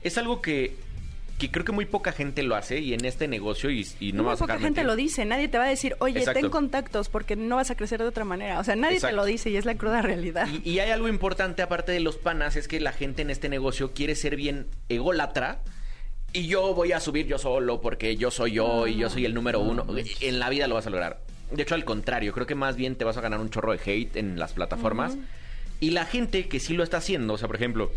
[0.02, 0.76] Es algo que,
[1.38, 4.22] que creo que muy poca gente lo hace y en este negocio y, y no
[4.22, 6.40] Muy vas a poca gente lo dice, nadie te va a decir, oye, Exacto.
[6.40, 8.58] ten contactos porque no vas a crecer de otra manera.
[8.60, 9.12] O sea, nadie Exacto.
[9.14, 10.48] te lo dice y es la cruda realidad.
[10.64, 13.48] Y, y hay algo importante aparte de los panas, es que la gente en este
[13.48, 15.62] negocio quiere ser bien ególatra.
[16.32, 19.32] Y yo voy a subir yo solo porque yo soy yo y yo soy el
[19.32, 19.86] número uno.
[20.20, 21.20] En la vida lo vas a lograr.
[21.50, 23.78] De hecho, al contrario, creo que más bien te vas a ganar un chorro de
[23.82, 25.16] hate en las plataformas.
[25.80, 27.90] Y la gente que sí lo está haciendo, o sea, por ejemplo,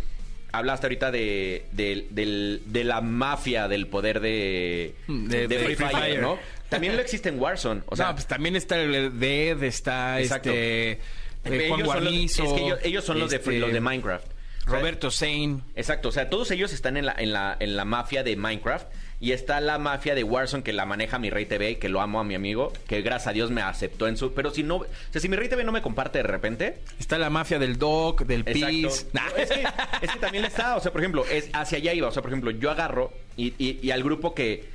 [0.52, 5.92] hablaste ahorita de, de, de la mafia del poder de, De- de Free Free Fire,
[6.04, 6.22] Fire.
[6.22, 6.38] ¿no?
[6.70, 7.82] También lo existe en Warzone.
[7.88, 10.50] O sea, no, pues también está el Dead, está Exacto.
[10.50, 11.00] este eh,
[11.46, 12.44] ellos Juan son los- Guarnizo.
[12.44, 14.26] es que ellos, ellos son los, de, este, los de Minecraft.
[14.26, 15.62] O sea, Roberto Zane.
[15.76, 18.88] Exacto, o sea, todos ellos están en la, en la, en la mafia de Minecraft
[19.22, 22.22] Y está la mafia de Warzone que la maneja mi Rey TV, que lo amo
[22.22, 24.34] a mi amigo, que gracias a Dios me aceptó en su...
[24.34, 24.78] Pero si no...
[24.78, 26.80] O sea, si mi Rey TV no me comparte de repente...
[27.00, 28.46] Está la mafia del Doc, del.
[28.46, 29.08] PIS.
[29.12, 29.28] Nah.
[29.38, 29.64] Es, que,
[30.02, 32.08] es que también está, o sea, por ejemplo, es hacia allá iba.
[32.08, 34.70] O sea, por ejemplo, yo agarro y, y- y al grupo que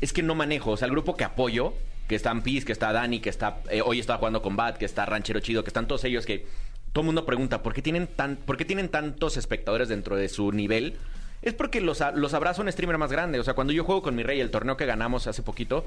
[0.00, 1.74] es que no manejo, o sea, al grupo que apoyo,
[2.08, 4.84] que están Piz, que está Dani, que está eh, hoy estaba jugando con Bat, que
[4.84, 6.46] está Ranchero Chido, que están todos ellos que
[6.92, 10.28] todo el mundo pregunta, ¿por qué tienen tan por qué tienen tantos espectadores dentro de
[10.28, 10.96] su nivel?
[11.42, 13.40] Es porque los, los abraza un streamer más grande.
[13.40, 15.84] O sea, cuando yo juego con mi rey, el torneo que ganamos hace poquito,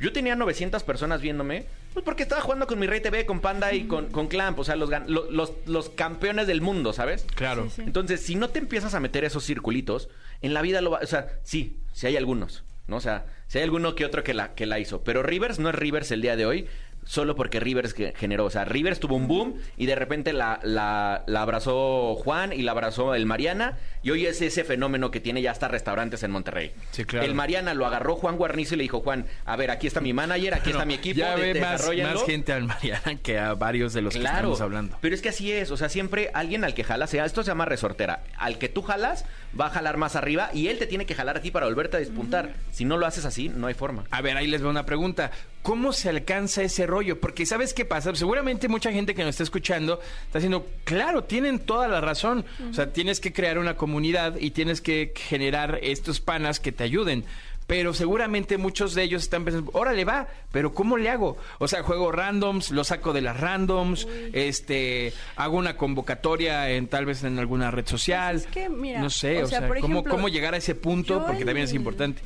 [0.00, 3.72] yo tenía 900 personas viéndome, pues porque estaba jugando con mi rey TV, con Panda
[3.72, 7.26] y con, con Clamp, o sea, los, los, los campeones del mundo, ¿sabes?
[7.34, 7.64] Claro.
[7.64, 7.82] Sí, sí.
[7.82, 10.08] Entonces, si no te empiezas a meter esos circulitos,
[10.40, 11.00] en la vida lo va...
[11.02, 12.96] O sea, sí, sí hay algunos, ¿no?
[12.96, 15.02] O sea, si hay alguno que otro que la, que la hizo.
[15.02, 16.68] Pero Rivers no es Rivers el día de hoy
[17.08, 18.44] solo porque Rivers generó.
[18.44, 22.60] O sea, Rivers tuvo un boom y de repente la, la, la abrazó Juan y
[22.60, 23.78] la abrazó el Mariana.
[24.02, 26.72] Y hoy es ese fenómeno que tiene ya hasta restaurantes en Monterrey.
[26.90, 27.24] Sí, claro.
[27.26, 30.12] El Mariana lo agarró Juan Guarnizo y le dijo, Juan, a ver, aquí está mi
[30.12, 31.18] manager, aquí está mi equipo.
[31.18, 32.14] Ya de- ve más, desarróllenlo".
[32.14, 34.98] más gente al Mariana que a varios de los que estamos hablando.
[35.00, 37.48] Pero es que así es, o sea, siempre alguien al que jalas, sea, esto se
[37.48, 38.22] llama resortera.
[38.36, 39.24] Al que tú jalas,
[39.58, 41.96] va a jalar más arriba y él te tiene que jalar a ti para volverte
[41.96, 42.54] a despuntar.
[42.70, 44.04] Si no lo haces así, no hay forma.
[44.10, 45.30] A ver, ahí les va una pregunta.
[45.62, 47.20] ¿Cómo se alcanza ese rollo?
[47.20, 48.14] Porque ¿sabes qué pasa?
[48.14, 52.44] Seguramente mucha gente que nos está escuchando está diciendo, claro, tienen toda la razón.
[52.70, 56.84] O sea, tienes que crear una comunidad y tienes que generar estos panas que te
[56.84, 57.24] ayuden.
[57.68, 61.36] Pero seguramente muchos de ellos están pensando, órale va, pero ¿cómo le hago?
[61.58, 67.04] O sea, juego randoms, lo saco de las randoms, este, hago una convocatoria en tal
[67.04, 68.36] vez en alguna red social.
[68.36, 70.56] Pues es que, mira, no sé, o sea, sea, por ¿cómo, ejemplo, cómo llegar a
[70.56, 71.22] ese punto?
[71.26, 72.22] Porque también es importante.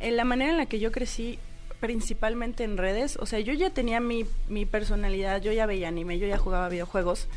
[0.00, 1.38] En la manera en la que yo crecí,
[1.78, 6.18] principalmente en redes, o sea, yo ya tenía mi, mi personalidad, yo ya veía anime,
[6.18, 7.28] yo ya jugaba videojuegos,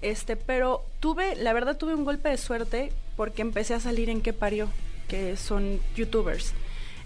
[0.00, 4.22] este, pero tuve, la verdad tuve un golpe de suerte porque empecé a salir en
[4.22, 4.68] qué parió,
[5.06, 6.54] que son youtubers.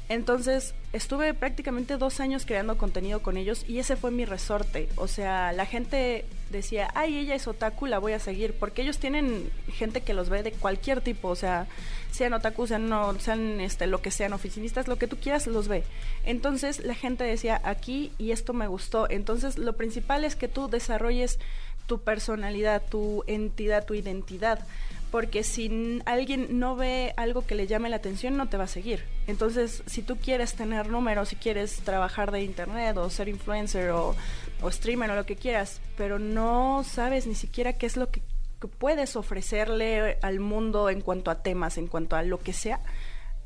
[0.08, 4.88] Entonces, estuve prácticamente dos años creando contenido con ellos y ese fue mi resorte.
[4.96, 8.98] O sea, la gente decía, ay, ella es otaku, la voy a seguir, porque ellos
[8.98, 11.66] tienen gente que los ve de cualquier tipo, o sea,
[12.10, 15.68] sean otaku, sean, no, sean este, lo que sean, oficinistas, lo que tú quieras, los
[15.68, 15.84] ve.
[16.24, 19.10] Entonces, la gente decía, aquí y esto me gustó.
[19.10, 21.38] Entonces, lo principal es que tú desarrolles
[21.86, 24.64] tu personalidad, tu entidad, tu identidad
[25.10, 28.68] porque si alguien no ve algo que le llame la atención, no te va a
[28.68, 29.04] seguir.
[29.26, 34.14] Entonces, si tú quieres tener números, si quieres trabajar de internet o ser influencer o,
[34.60, 38.22] o streamer o lo que quieras, pero no sabes ni siquiera qué es lo que,
[38.60, 42.80] que puedes ofrecerle al mundo en cuanto a temas, en cuanto a lo que sea,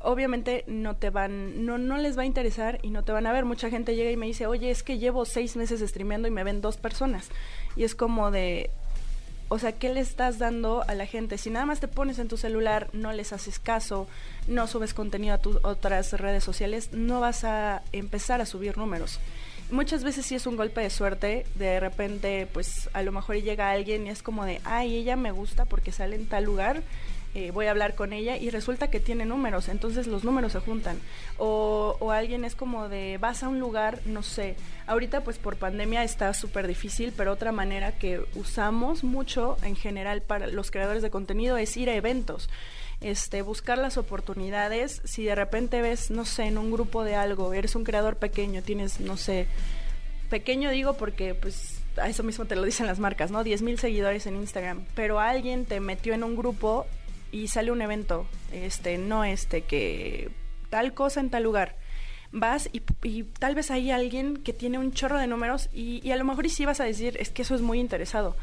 [0.03, 3.33] obviamente no te van, no, no les va a interesar y no te van a
[3.33, 3.45] ver.
[3.45, 6.43] Mucha gente llega y me dice, oye, es que llevo seis meses streameando y me
[6.43, 7.29] ven dos personas.
[7.75, 8.69] Y es como de,
[9.53, 11.37] o sea, ¿qué le estás dando a la gente?
[11.37, 14.07] Si nada más te pones en tu celular, no les haces caso,
[14.47, 19.19] no subes contenido a tus otras redes sociales, no vas a empezar a subir números.
[19.69, 23.69] Muchas veces sí es un golpe de suerte, de repente pues a lo mejor llega
[23.69, 26.81] alguien y es como de, ay, ella me gusta porque sale en tal lugar,
[27.35, 30.59] eh, voy a hablar con ella y resulta que tiene números, entonces los números se
[30.59, 30.99] juntan.
[31.37, 35.55] O, o alguien es como de, vas a un lugar, no sé, ahorita pues por
[35.55, 41.01] pandemia está súper difícil, pero otra manera que usamos mucho en general para los creadores
[41.01, 42.49] de contenido es ir a eventos.
[43.01, 47.53] Este, buscar las oportunidades, si de repente ves, no sé, en un grupo de algo,
[47.53, 49.47] eres un creador pequeño, tienes, no sé,
[50.29, 53.43] pequeño digo porque pues a eso mismo te lo dicen las marcas, ¿no?
[53.43, 56.85] 10 mil seguidores en Instagram, pero alguien te metió en un grupo
[57.33, 60.29] y sale un evento, este, no este, que
[60.69, 61.75] tal cosa en tal lugar.
[62.31, 66.11] Vas y, y tal vez hay alguien que tiene un chorro de números y, y
[66.11, 68.35] a lo mejor sí vas a decir, es que eso es muy interesado.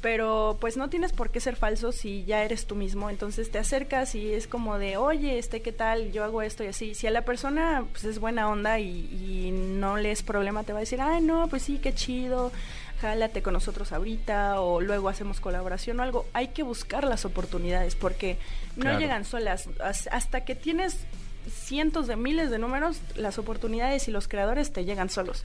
[0.00, 3.10] Pero pues no tienes por qué ser falso si ya eres tú mismo.
[3.10, 6.12] Entonces te acercas y es como de, oye, este, ¿qué tal?
[6.12, 6.94] Yo hago esto y así.
[6.94, 10.72] Si a la persona pues es buena onda y, y no le es problema, te
[10.72, 12.52] va a decir, ay, no, pues sí, qué chido
[13.00, 16.26] jálate con nosotros ahorita o luego hacemos colaboración o algo.
[16.32, 18.38] Hay que buscar las oportunidades porque
[18.76, 18.98] no Claro.
[19.00, 19.68] llegan solas.
[19.82, 21.04] Has- Hasta que tienes
[21.50, 25.44] cientos de miles de números, las oportunidades y los creadores te llegan solos.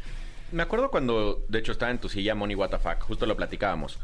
[0.51, 3.97] Me acuerdo cuando, de hecho, estaba en tu silla Money WTF, justo lo platicábamos.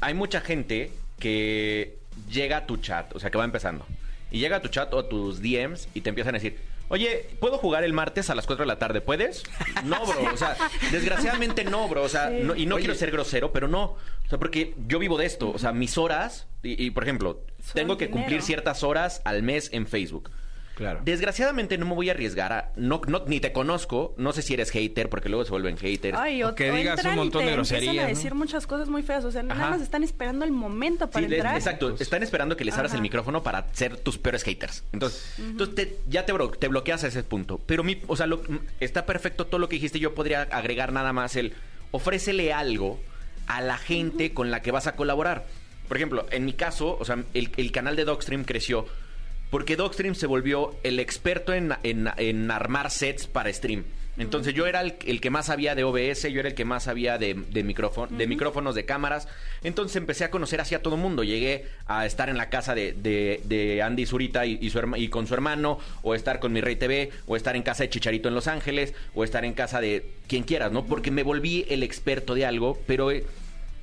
[0.00, 1.96] Hay mucha gente que
[2.30, 3.86] llega a tu chat, o sea, que va empezando.
[4.30, 7.28] Y llega a tu chat o a tus DMs y te empiezan a decir, oye,
[7.40, 9.00] ¿puedo jugar el martes a las 4 de la tarde?
[9.00, 9.42] ¿Puedes?
[9.84, 10.32] No, bro.
[10.32, 10.56] O sea,
[10.90, 12.02] desgraciadamente no, bro.
[12.02, 12.40] O sea, Sí.
[12.42, 12.84] no- y no Oye.
[12.84, 13.82] quiero ser grosero, pero no.
[13.84, 15.50] O sea, porque yo vivo de esto.
[15.50, 19.42] O sea, mis horas, y, y, por ejemplo, Son tengo que cumplir ciertas horas al
[19.42, 20.30] mes en Facebook.
[20.74, 21.00] Claro.
[21.04, 22.72] Desgraciadamente no me voy a arriesgar a...
[22.76, 26.16] No, no, ni te conozco, no sé si eres hater, porque luego se vuelven haters.
[26.18, 28.14] Ay, o, que o digas un montón te de empiezan groserías, a ¿no?
[28.16, 29.24] decir muchas cosas muy feas.
[29.24, 31.56] O sea, nada más están esperando el momento para Sí, les- entrar.
[31.56, 31.94] exacto.
[32.00, 32.96] Están esperando que les abras Ajá.
[32.96, 34.82] el micrófono para ser tus peores haters.
[34.92, 37.60] Entonces, entonces te- ya te, bro- te bloqueas a ese punto.
[37.66, 38.42] Pero mi, o sea, lo-
[38.80, 39.98] está perfecto todo lo que dijiste.
[40.00, 41.52] Yo podría agregar nada más el
[41.90, 42.98] ofrécele algo
[43.46, 45.44] a la gente con la que vas a colaborar.
[45.88, 48.86] Por ejemplo, en mi caso, o sea, el, el canal de Dogstream creció
[49.52, 53.84] porque Dogstream se volvió el experto en, en- en armar sets para stream.
[54.18, 56.84] Entonces yo era el, el que más sabía de OBS, yo era el que más
[56.84, 59.26] sabía de, de, micrófono, de micrófonos, de cámaras.
[59.62, 61.22] Entonces empecé a conocer así a todo mundo.
[61.24, 64.98] Llegué a estar en la casa de, de- de Andy Zurita y, y su herma-
[64.98, 67.90] y con su hermano, o estar con mi Rey TV, o estar en casa de
[67.90, 70.84] Chicharito en Los Ángeles, o estar en casa de quien quieras, ¿no?
[70.84, 73.24] Porque me volví el experto de algo, pero eh,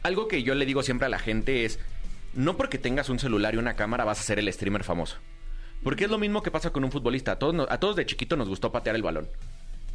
[0.03, 1.79] algo que yo le digo siempre a la gente es,
[2.35, 5.17] no porque tengas un celular y una cámara vas a ser el streamer famoso.
[5.83, 7.33] Porque es lo mismo que pasa con un futbolista.
[7.33, 9.27] A todos, nos- a todos de chiquito nos gustó patear el balón.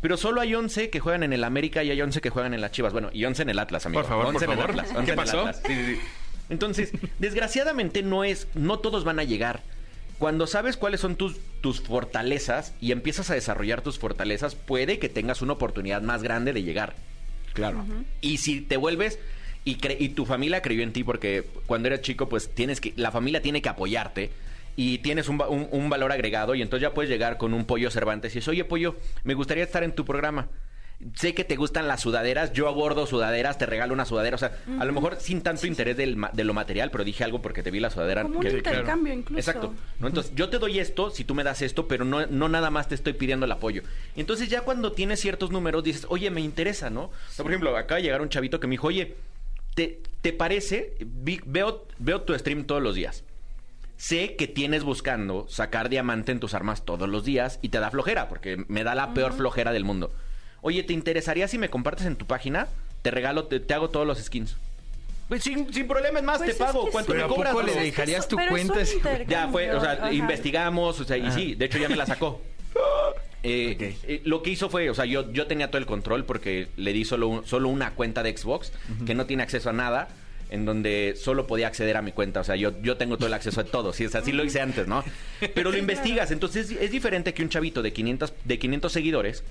[0.01, 2.61] Pero solo hay 11 que juegan en el América y hay 11 que juegan en
[2.61, 2.93] las Chivas.
[2.93, 4.03] Bueno, y 11 en el Atlas, amigo.
[4.03, 4.71] Por favor, 11 por en el.
[4.71, 5.41] Atlas, ¿Qué 11 en el pasó?
[5.41, 5.63] Atlas.
[5.67, 6.01] Sí, sí, sí.
[6.51, 9.63] Entonces, desgraciadamente no es, no todos van a llegar.
[10.19, 15.09] Cuando sabes cuáles son tus, tus fortalezas y empiezas a desarrollar tus fortalezas, puede que
[15.09, 16.95] tengas una oportunidad más grande de llegar.
[17.55, 17.85] Claro.
[18.21, 19.19] Y si te vuelves
[19.65, 22.93] y, cre- y tu familia creyó en ti porque cuando eras chico, pues tienes que
[22.97, 24.31] la familia tiene que apoyarte
[24.77, 27.91] y tienes un, un- un valor agregado y entonces ya puedes llegar con un pollo
[27.91, 30.49] Cervantes y dices, oye pollo, me gustaría estar en tu programa.
[31.17, 34.57] Sé que te gustan las sudaderas, yo abordo sudaderas, te regalo una sudadera, o sea,
[34.79, 37.71] a lo mejor sin tanto interés del de lo material, pero dije algo porque te
[37.73, 38.23] vi la sudadera.
[38.23, 39.39] Como un que- intercambio incluso.
[39.39, 39.75] Exacto.
[39.99, 40.07] ¿no?
[40.07, 42.89] Entonces, yo te doy esto si tú me das esto, pero no, no nada más
[42.89, 43.83] te estoy pidiendo el apoyo.
[44.17, 47.07] Entonces, ya cuando tienes ciertos números, dices, oye, me interesa, ¿no?
[47.07, 49.17] O sea, por ejemplo, acaba de llegar un chavito que me dijo, oye,
[49.75, 50.95] ¿te, te parece?
[51.01, 53.24] Vi- veo, veo tu stream todos los días.
[54.05, 57.91] Sé que tienes buscando sacar diamante en tus armas todos los días y te da
[57.91, 60.13] flojera, porque me da la peor flojera del mundo.
[60.61, 62.69] Oye, ¿te interesaría si me compartes en tu página?
[63.01, 64.59] Te regalo, te, te hago todos los skins.
[65.27, 66.87] Pues sin, sin problemas más, Pues te es pago.
[66.93, 67.17] ¿Cuánto sí.
[67.17, 67.53] me Pero ¿a cobras?
[67.55, 67.75] poco bro?
[67.75, 69.25] le dejarías tu Pero es un cuenta?
[69.27, 70.13] Ya fue, o sea, Ajá.
[70.13, 72.43] investigamos, o sea, y sí, de hecho ya me la sacó.
[73.47, 76.69] Eh, eh, lo que hizo fue, o sea, yo, yo tenía todo el control porque
[76.79, 78.73] le di solo, un- solo una cuenta de Xbox
[79.05, 80.09] que no tiene acceso a nada,
[80.55, 82.41] en donde solo podía acceder a mi cuenta.
[82.41, 83.93] O sea, yo, yo tengo todo el acceso a todo.
[83.93, 85.05] Sí, o sea, así lo hice antes, ¿no?
[85.55, 86.31] Pero lo investigas.
[86.31, 89.45] Entonces es, es diferente que un chavito de 500, de 500 seguidores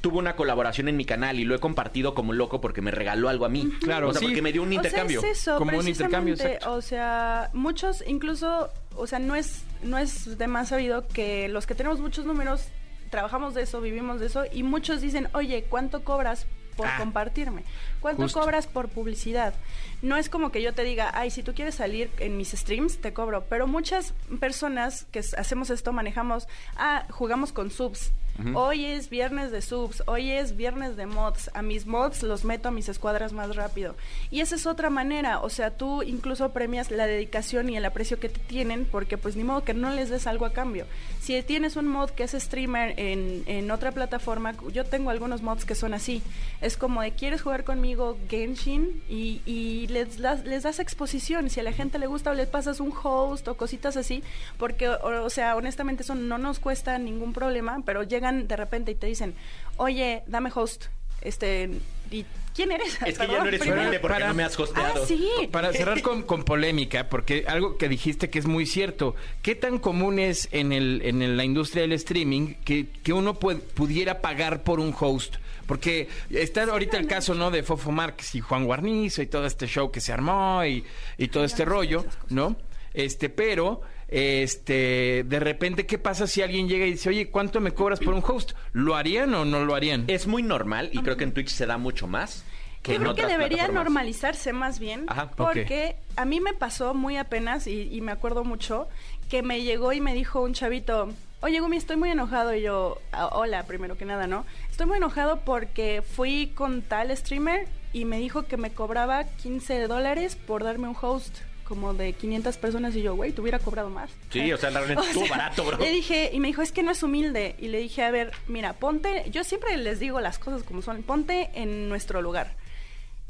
[0.00, 3.28] tuvo una colaboración en mi canal y lo he compartido como loco porque me regaló
[3.28, 3.70] algo a mí.
[3.80, 4.26] Claro, o sea, sí.
[4.26, 5.20] porque me dio un intercambio.
[5.20, 6.72] O sea, es eso, Como un intercambio, exacto.
[6.72, 11.66] O sea, muchos, incluso, o sea, no es, no es de más sabido que los
[11.66, 12.68] que tenemos muchos números,
[13.10, 16.46] trabajamos de eso, vivimos de eso, y muchos dicen, oye, ¿cuánto cobras
[16.80, 17.62] por Ah, compartirme?
[18.00, 18.40] ¿Cuánto justo.
[18.40, 19.54] cobras por publicidad?
[20.02, 23.00] No es como que yo te diga, ay, si tú quieres salir en mis streams,
[23.00, 23.44] te cobro.
[23.48, 28.12] Pero muchas personas que hacemos esto manejamos, ah, jugamos con subs.
[28.54, 31.50] Hoy es viernes de subs, hoy es viernes de mods.
[31.54, 33.94] A mis mods los meto a mis escuadras más rápido.
[34.30, 38.18] Y esa es otra manera, o sea, tú incluso premias la dedicación y el aprecio
[38.18, 40.86] que te tienen, porque pues ni modo que no les des algo a cambio.
[41.20, 45.64] Si tienes un mod que es streamer en, en otra plataforma, yo tengo algunos mods
[45.64, 46.22] que son así.
[46.60, 49.02] Es como de, ¿quieres jugar conmigo Genshin?
[49.08, 51.50] Y, y les, das- les das exposición.
[51.50, 54.22] Si a la gente le gusta, les pasas un host o cositas así,
[54.58, 58.92] porque, o, o sea, honestamente eso no nos cuesta ningún problema, pero llegan de repente
[58.92, 59.34] y te dicen,
[59.76, 60.86] oye, dame host.
[61.22, 61.68] Este,
[62.10, 62.24] ¿y
[62.54, 62.98] quién eres?
[63.04, 65.02] Es que ya no eres humilde porque para- no me has hosteado.
[65.02, 65.28] Ah, sí.
[65.52, 69.78] Para cerrar con, con polémica, porque algo que dijiste que es muy cierto, ¿qué tan
[69.78, 74.62] común es en, el, en el- la industria del streaming que, que uno pudiera pagar
[74.62, 75.36] por un host?
[75.66, 77.50] Porque está ahorita el caso, ¿no?
[77.50, 80.84] De Fofo Márquez y Juan Guarnizo y todo este show que se armó y,
[81.18, 82.56] y todo este rollo, ¿no?
[82.94, 87.72] Este, pero, este, de repente, ¿qué pasa si alguien llega y dice, oye, ¿cuánto me
[87.72, 88.52] cobras por un host?
[88.72, 90.04] ¿Lo harían o no lo harían?
[90.08, 92.44] Es muy normal y creo que en Twitch se da mucho más.
[92.82, 95.30] Que Yo creo que debería normalizarse más bien, Ajá.
[95.36, 98.88] porque a mí me pasó muy apenas, y, y me acuerdo mucho,
[99.28, 102.96] que me llegó y me dijo un chavito, oye Gumi, estoy muy enojado, y yo,
[103.12, 104.46] "Ah, hola, primero que nada, ¿no?
[104.70, 109.86] Estoy muy enojado porque fui con tal streamer y me dijo que me cobraba 15
[109.86, 111.36] dólares por darme un host
[111.70, 114.10] como de 500 personas y yo, güey, te hubiera cobrado más.
[114.30, 115.78] Sí, o sea, realmente estuvo barato, bro.
[115.78, 117.54] Le dije, y me dijo, es que no es humilde.
[117.60, 121.04] Y le dije, a ver, mira, ponte, yo siempre les digo las cosas como son,
[121.04, 122.56] ponte en nuestro lugar.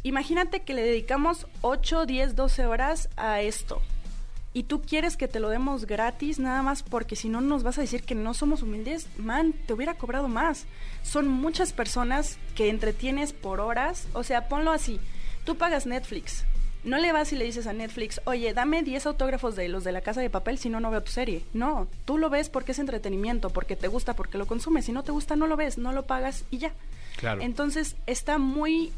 [0.05, 3.83] Imagínate que le dedicamos 8, 10, 12 horas a esto.
[4.55, 7.77] Y tú quieres que te lo demos gratis nada más porque si no nos vas
[7.77, 10.65] a decir que no somos humildes, man, te hubiera cobrado más.
[11.03, 14.09] Son muchas personas que entretienes por horas.
[14.15, 14.99] O sea, ponlo así.
[15.45, 16.47] Tú pagas Netflix
[16.83, 19.93] No le vas y le dices a Netflix, oye, dame 10 autógrafos de los de
[19.93, 21.43] la casa de papel, si no, no veo tu serie.
[21.53, 24.87] No, tú lo ves porque es entretenimiento, porque te gusta, porque lo consumes.
[24.87, 26.73] Si no te gusta, no lo ves, no lo pagas y ya.
[27.17, 27.43] Claro.
[27.43, 28.93] Entonces, está muy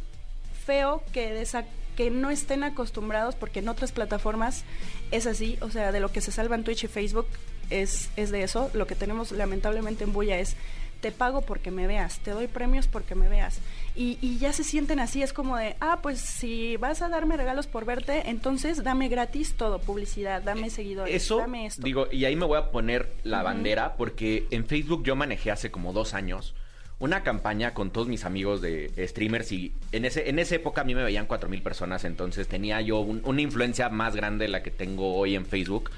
[0.64, 1.64] feo que, desa-
[1.96, 4.64] que no estén acostumbrados, porque en otras plataformas
[5.10, 7.26] es así, o sea, de lo que se salva en Twitch y Facebook
[7.70, 8.70] es, es de eso.
[8.74, 10.56] Lo que tenemos lamentablemente en Bulla es,
[11.00, 13.58] te pago porque me veas, te doy premios porque me veas.
[13.94, 17.36] Y, y ya se sienten así, es como de, ah, pues si vas a darme
[17.36, 21.82] regalos por verte, entonces dame gratis todo, publicidad, dame seguidores, Eso, dame esto.
[21.82, 25.70] digo, y ahí me voy a poner la bandera, porque en Facebook yo manejé hace
[25.70, 26.54] como dos años
[27.00, 30.84] una campaña con todos mis amigos de streamers y en ese en esa época a
[30.84, 34.50] mí me veían cuatro mil personas, entonces tenía yo un- una influencia más grande de
[34.52, 35.90] la que tengo hoy en Facebook.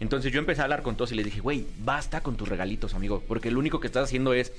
[0.00, 2.94] Entonces yo empecé a hablar con todos y les dije, güey, basta con tus regalitos,
[2.94, 4.52] amigo, porque lo único que estás haciendo es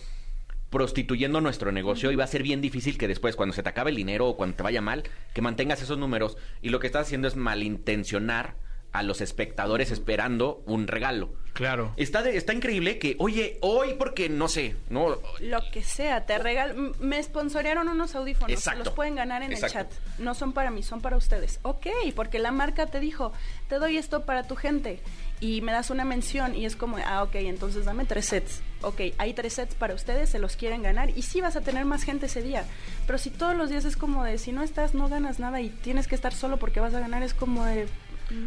[0.72, 3.92] prostituyendo nuestro negocio y va a ser bien difícil que después, cuando se te acabe
[3.92, 5.04] el dinero o cuando te vaya mal,
[5.36, 8.56] que mantengas esos números y lo que estás haciendo es malintencionar
[8.94, 11.34] a los espectadores esperando un regalo.
[11.54, 11.94] Claro.
[11.96, 16.38] Está, de- está increíble que, oye, hoy porque no sé, no Lo que sea, te
[16.38, 16.72] regal...
[16.72, 18.84] m- Me sponsorearon unos audífonos, se Exacto.
[18.86, 19.78] los pueden ganar en Exacto.
[19.80, 20.20] el chat.
[20.20, 21.60] No son para mí, son para ustedes.
[21.64, 23.32] Ok, porque la marca te dijo,
[23.70, 25.00] te doy esto para tu gente.
[25.42, 28.62] Y me das una mención y es como, ah, ok, entonces dame tres sets.
[28.82, 31.84] Ok, hay tres sets para ustedes, se los quieren ganar y sí vas a tener
[31.84, 32.64] más gente ese día.
[33.08, 35.70] Pero si todos los días es como de, si no estás, no ganas nada y
[35.70, 37.88] tienes que estar solo porque vas a ganar, es como de...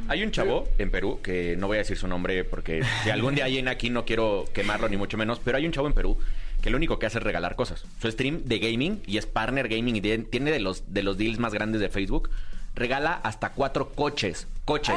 [0.09, 3.34] Hay un chavo en Perú, que no voy a decir su nombre porque si algún
[3.34, 6.16] día alguien aquí no quiero quemarlo ni mucho menos, pero hay un chavo en Perú
[6.64, 7.84] que lo único que hace es regalar cosas.
[8.01, 11.38] Su stream de gaming y es partner gaming y tiene de los, de los deals
[11.38, 12.30] más grandes de Facebook.
[12.75, 14.97] Regala hasta cuatro coches, coches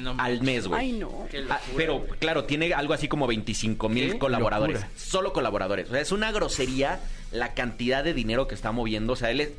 [0.00, 0.80] no al mes, güey.
[0.80, 1.26] Ay, no.
[1.48, 4.82] Ah, pero claro, tiene algo así como 25 mil colaboradores.
[4.82, 4.98] locura.
[4.98, 5.88] Solo colaboradores.
[5.88, 7.00] O sea, es una grosería
[7.32, 9.14] la cantidad de dinero que está moviendo.
[9.14, 9.50] O sea, él es,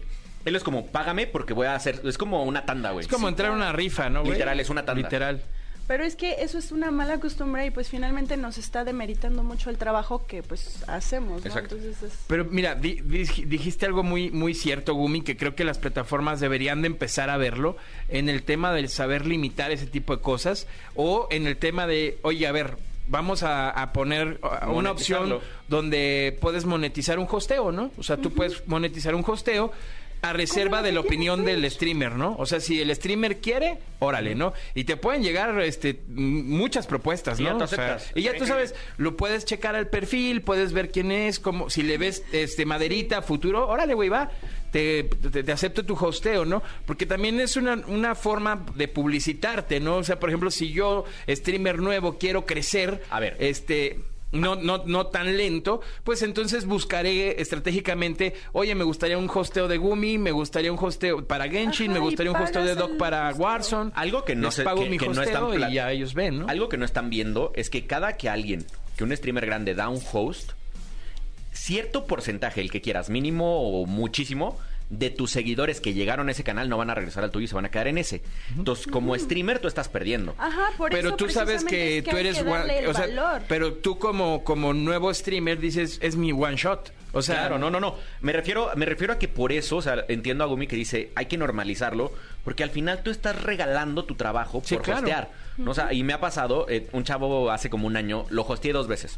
[0.45, 2.01] él es como, págame porque voy a hacer.
[2.03, 3.05] Es como una tanda, güey.
[3.05, 4.33] Es como entrar a una rifa, ¿no, güey?
[4.33, 5.01] Literal, es una tanda.
[5.01, 5.41] Literal.
[5.87, 9.69] Pero es que eso es una mala costumbre y pues finalmente nos está demeritando mucho
[9.69, 11.47] el trabajo que pues hacemos, ¿no?
[11.47, 11.75] Exacto.
[11.75, 12.19] Entonces es...
[12.25, 16.39] Pero mira, di- di- dijiste algo muy, muy cierto, Gumi, que creo que las plataformas
[16.39, 17.77] deberían de empezar a verlo
[18.09, 20.65] en el tema del saber limitar ese tipo de cosas
[20.95, 22.77] o en el tema de, oye, a ver,
[23.07, 27.91] vamos a, a poner una opción donde puedes monetizar un hosteo, ¿no?
[27.99, 29.71] O sea, tú puedes monetizar un hosteo
[30.29, 32.35] a reserva de la opinión del streamer, ¿no?
[32.37, 34.53] O sea, si el streamer quiere, órale, ¿no?
[34.73, 37.49] Y te pueden llegar este muchas propuestas, Y ¿no?
[37.51, 40.91] ya tú O sea, y ya tú sabes, lo puedes checar al perfil, puedes ver
[40.91, 44.29] quién es, como si le ves este maderita, futuro, órale, güey, va.
[44.71, 46.61] Te, te- te acepto tu hosteo, ¿no?
[46.85, 49.97] Porque también es una, una forma de publicitarte, ¿no?
[49.97, 53.37] O sea, por ejemplo, si yo, streamer nuevo, quiero crecer, A ver.
[53.39, 53.99] este
[54.31, 59.77] no, no, no tan lento, pues entonces buscaré estratégicamente, oye, me gustaría un hosteo de
[59.77, 63.29] Gumi, me gustaría un hosteo para Genshin, Ajá, me gustaría un hosteo de Doc para
[63.29, 63.43] hosteo.
[63.45, 63.91] Warzone.
[63.95, 66.13] Algo que no Les se- pago que- mi que no están hosteo y ya ellos
[66.13, 66.47] ven, ¿no?
[66.47, 68.65] Algo que no están viendo es que cada que alguien,
[68.97, 70.51] que un streamer grande da un host,
[71.53, 74.57] cierto porcentaje, el que quieras, mínimo o muchísimo,
[74.89, 77.47] de tus seguidores que llegaron a ese canal no van a regresar al tuyo y
[77.47, 78.21] se van a quedar en ese.
[78.55, 80.35] Entonces, como streamer, tú estás perdiendo.
[80.37, 82.93] Ajá, por pero eso tú sabes que, es tú eres que one- darle el o
[82.93, 83.41] sea, valor.
[83.47, 86.91] pero tú como como nuevo streamer dices es mi one shot.
[87.13, 87.95] O sea, Claro, no, no, no.
[88.19, 91.11] Me refiero, me refiero a que por eso, o sea, entiendo a Gumi que dice,
[91.15, 92.11] hay que normalizarlo,
[92.43, 94.99] porque al final tú estás regalando tu trabajo Sí, por claro.
[94.99, 95.31] hostear.
[95.57, 95.71] ¿no?
[95.71, 98.73] O sea, y me ha pasado, eh, un chavo hace como un año, lo hosteé
[98.73, 99.17] dos veces.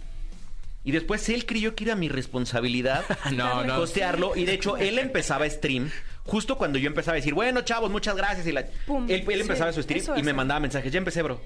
[0.84, 3.04] Y después él creyó que era mi responsabilidad
[3.34, 3.80] No, no.
[3.80, 4.36] hostearlo.
[4.36, 5.90] Y de hecho, él empezaba stream
[6.24, 8.46] justo cuando yo empezaba a decir, bueno, chavos, muchas gracias.
[8.48, 8.66] Y la...
[8.86, 9.06] Pum.
[9.10, 11.42] él, él Sí, empezaba su stream y me mandaba mensajes, ya empecé, bro.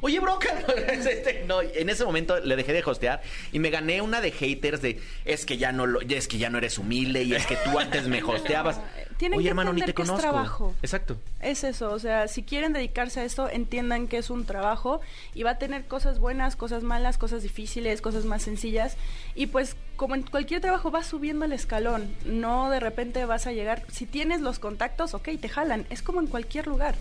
[0.00, 0.38] Oye, bro,
[0.88, 3.22] este, no, en ese momento le dejé de hostear
[3.52, 6.50] y me gané una de haters de es que ya no lo, es que ya
[6.50, 8.80] no eres humilde y es que tú antes me hosteabas.
[9.16, 10.20] Tienen Oye, que hermano, ni te que es conozco.
[10.20, 10.74] trabajo.
[10.82, 11.16] Exacto.
[11.40, 15.00] Es eso, o sea, si quieren dedicarse a esto, entiendan que es un trabajo
[15.34, 18.96] y va a tener cosas buenas, cosas malas, cosas difíciles, cosas más sencillas.
[19.34, 22.14] Y pues, como en cualquier trabajo, vas subiendo el escalón.
[22.24, 23.82] No de repente vas a llegar.
[23.90, 25.86] Si tienes los contactos, ok, te jalan.
[25.90, 26.94] Es como en cualquier lugar.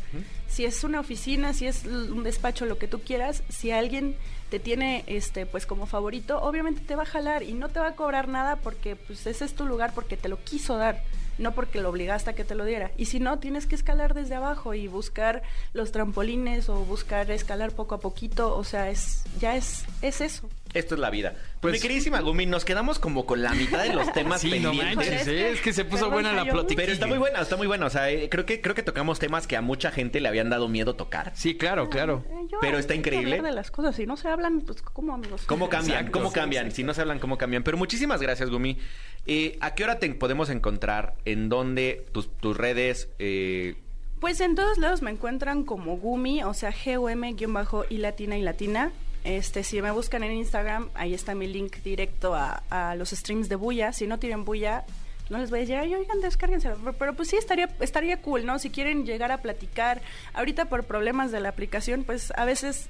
[0.48, 4.16] Si es una oficina, si es un despacho, lo que tú quieras, si alguien
[4.54, 7.88] te tiene este pues como favorito, obviamente te va a jalar y no te va
[7.88, 11.02] a cobrar nada porque pues ese es tu lugar porque te lo quiso dar,
[11.40, 12.92] no porque lo obligaste a que te lo diera.
[12.96, 15.42] Y si no, tienes que escalar desde abajo y buscar
[15.74, 20.48] los trampolines o buscar escalar poco a poquito, o sea, es ya es es eso.
[20.76, 21.34] Esto es la vida.
[21.64, 24.70] Pues- Mi queridísima Gumi, nos quedamos como con la mitad de los temas Sí, no
[24.72, 24.96] pendientes.
[24.98, 25.50] manches, ¿eh?
[25.52, 26.80] es que se puso Perdón, buena la plática.
[26.82, 27.86] Pero está muy buena, está muy buena.
[27.86, 30.50] O sea, eh, creo que creo que tocamos temas que a mucha gente le habían
[30.50, 31.32] dado miedo tocar.
[31.36, 32.24] Sí, claro, claro.
[32.30, 33.42] Eh, yo Pero está increíble.
[33.42, 35.44] de las cosas, si no se hablan, pues cómo amigos.
[35.48, 36.00] ¿Cómo cambian?
[36.00, 36.20] Exacto.
[36.20, 36.70] ¿Cómo cambian?
[36.70, 37.64] sí, Si no se hablan, ¿cómo cambian?
[37.64, 38.78] Pero muchísimas gracias, Gumi.
[39.26, 41.16] Eh, ¿A qué hora te podemos encontrar?
[41.24, 42.06] ¿En dónde?
[42.12, 43.08] Tus, tus redes.
[43.20, 43.76] Eh,
[44.20, 48.92] Pues en todos lados me encuentran como Gumi, o sea, G-U-M-bajo y latina y latina.
[49.24, 53.50] Este, si me buscan en Instagram, ahí está mi link directo a, a los streams
[53.50, 53.94] de Bulla.
[53.94, 54.86] Si no tienen Bulla,
[55.30, 56.70] no les voy a decir, ay, oigan, descárguense.
[56.70, 58.60] Pero, pero, pues sí, estaría, estaría cool, ¿no?
[58.60, 60.02] Si quieren llegar a platicar,
[60.34, 62.90] ahorita por problemas de la aplicación, pues a veces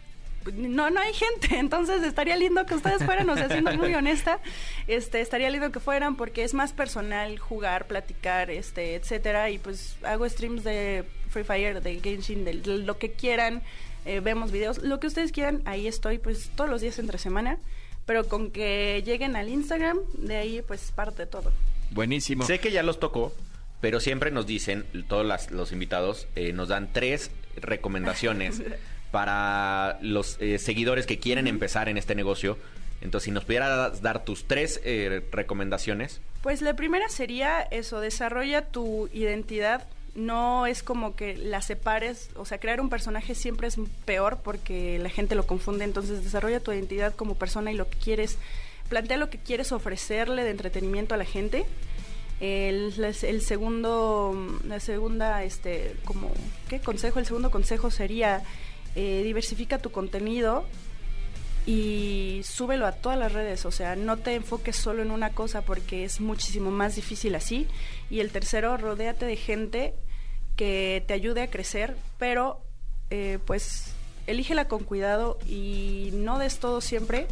[0.51, 4.39] no, no hay gente, entonces estaría lindo que ustedes fueran, o sea, siendo muy honesta,
[4.87, 9.97] este, estaría lindo que fueran porque es más personal jugar, platicar, este, etcétera, y pues
[10.03, 13.61] hago streams de Free Fire, de Genshin, de lo que quieran,
[14.05, 17.57] eh, vemos videos, lo que ustedes quieran, ahí estoy, pues todos los días entre semana,
[18.05, 21.51] pero con que lleguen al Instagram, de ahí pues parte todo.
[21.91, 22.45] Buenísimo.
[22.45, 23.33] Sé que ya los tocó,
[23.81, 28.61] pero siempre nos dicen, todos las- los invitados, eh, nos dan tres recomendaciones
[29.11, 32.57] para los eh, seguidores que quieren empezar en este negocio.
[33.01, 36.19] Entonces, si nos pudieras dar tus tres eh, recomendaciones.
[36.41, 39.85] Pues la primera sería eso, desarrolla tu identidad.
[40.15, 44.99] No es como que la separes, o sea, crear un personaje siempre es peor porque
[44.99, 45.85] la gente lo confunde.
[45.85, 48.37] Entonces, desarrolla tu identidad como persona y lo que quieres,
[48.89, 51.65] plantea lo que quieres ofrecerle de entretenimiento a la gente.
[52.39, 52.93] El,
[53.41, 56.29] segundo, la segunda, este, como,
[56.67, 57.19] ¿qué consejo?
[57.19, 58.43] El segundo consejo sería
[58.95, 60.65] eh, diversifica tu contenido
[61.65, 65.61] y súbelo a todas las redes, o sea, no te enfoques solo en una cosa
[65.61, 67.67] porque es muchísimo más difícil así.
[68.09, 69.93] Y el tercero, rodéate de gente
[70.55, 72.61] que te ayude a crecer, pero
[73.09, 73.93] eh, pues
[74.27, 77.27] elígela con cuidado y no des todo siempre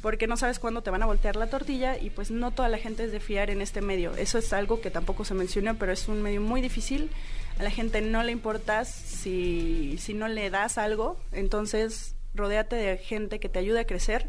[0.00, 2.78] porque no sabes cuándo te van a voltear la tortilla y pues no toda la
[2.78, 4.14] gente es de fiar en este medio.
[4.14, 7.10] Eso es algo que tampoco se menciona, pero es un medio muy difícil.
[7.58, 12.96] A la gente no le importas si, si no le das algo, entonces rodéate de
[12.98, 14.28] gente que te ayude a crecer,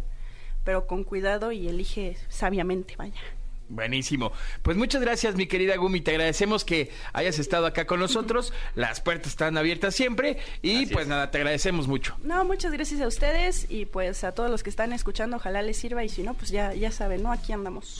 [0.63, 3.21] pero con cuidado y elige sabiamente, vaya.
[3.70, 4.32] Buenísimo.
[4.63, 6.01] Pues muchas gracias, mi querida Gumi.
[6.01, 8.51] Te agradecemos que hayas estado acá con nosotros.
[8.76, 10.38] Las puertas están abiertas siempre.
[10.61, 11.09] Y Así pues es.
[11.09, 12.17] nada, te agradecemos mucho.
[12.24, 15.78] No, muchas gracias a ustedes y pues a todos los que están escuchando, ojalá les
[15.78, 17.32] sirva y si no, pues ya, ya saben, ¿no?
[17.32, 17.97] Aquí andamos.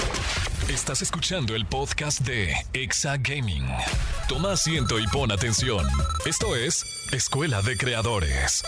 [0.68, 3.66] Estás escuchando el podcast de Exa Gaming.
[4.28, 5.86] Toma asiento y pon atención.
[6.26, 8.64] Esto es Escuela de Creadores.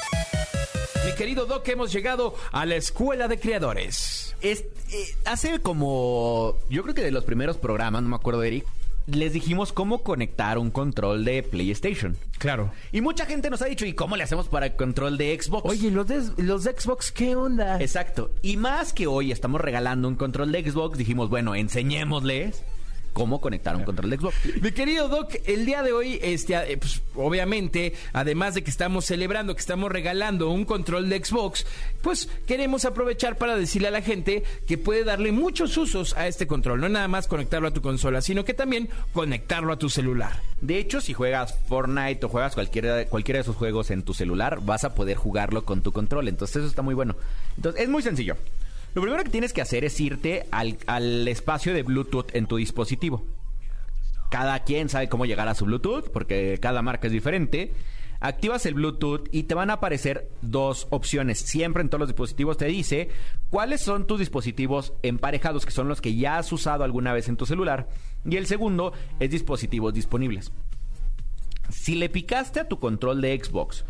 [1.06, 4.36] Mi querido Doc, hemos llegado a la Escuela de Creadores.
[4.42, 8.66] Es- eh, hace como, yo creo que de los primeros programas, no me acuerdo, Eric,
[9.08, 12.18] les dijimos cómo conectar un control de PlayStation.
[12.38, 12.72] Claro.
[12.92, 15.68] Y mucha gente nos ha dicho, ¿y cómo le hacemos para el control de Xbox?
[15.70, 17.82] Oye, los de, los de Xbox, ¿qué onda?
[17.82, 18.32] Exacto.
[18.44, 22.64] Y más que hoy estamos regalando un control de Xbox, dijimos, bueno, enseñémosles
[23.14, 24.36] cómo conectar un control Xbox.
[24.62, 29.06] Mi querido Doc, el día de hoy, este, eh, pues, obviamente, además de que estamos
[29.06, 31.66] celebrando, que estamos regalando un control de Xbox,
[32.02, 36.48] pues queremos aprovechar para decirle a la gente que puede darle muchos usos a este
[36.48, 36.82] control.
[36.82, 40.42] No nada más conectarlo a tu consola, sino que también conectarlo a tu celular.
[40.62, 44.60] De hecho, si juegas Fortnite o juegas cualquiera, cualquiera de esos juegos en tu celular,
[44.62, 46.28] vas a poder jugarlo con tu control.
[46.28, 47.16] Entonces eso está muy bueno.
[47.56, 48.36] Entonces es muy sencillo.
[48.94, 52.58] Lo primero que tienes que hacer es irte al, al espacio de Bluetooth en tu
[52.58, 53.26] dispositivo.
[54.30, 57.74] Cada quien sabe cómo llegar a su Bluetooth, porque cada marca es diferente.
[58.22, 61.40] Activas el Bluetooth y te van a aparecer dos opciones.
[61.40, 63.10] Siempre en todos los dispositivos te dice
[63.50, 67.38] cuáles son tus dispositivos emparejados, que son los que ya has usado alguna vez en
[67.38, 67.90] tu celular.
[68.24, 70.52] Y el segundo es dispositivos disponibles.
[71.70, 73.86] Si le picaste a tu control de Xbox,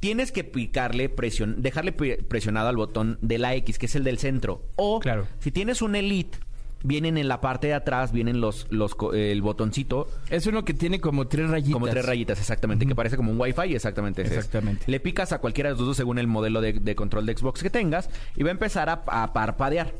[0.00, 4.04] tienes que picarle presion dejarle pre- presionado al botón de la X, que es el
[4.04, 4.62] del centro.
[4.76, 5.26] O Claro.
[5.40, 6.38] si tienes un Elite,
[6.84, 10.06] vienen en la parte de atrás, vienen los, los el botoncito.
[10.30, 11.72] Es uno que tiene como tres rayitas.
[11.72, 14.22] Como tres rayitas, exactamente, que parece como un Wi-Fi, exactamente.
[14.22, 14.30] es.
[14.30, 14.84] Exactamente.
[14.86, 17.62] Le picas a cualquiera de los dos según el modelo de, de control de Xbox
[17.64, 19.92] que tengas y va a empezar a, a parpadear.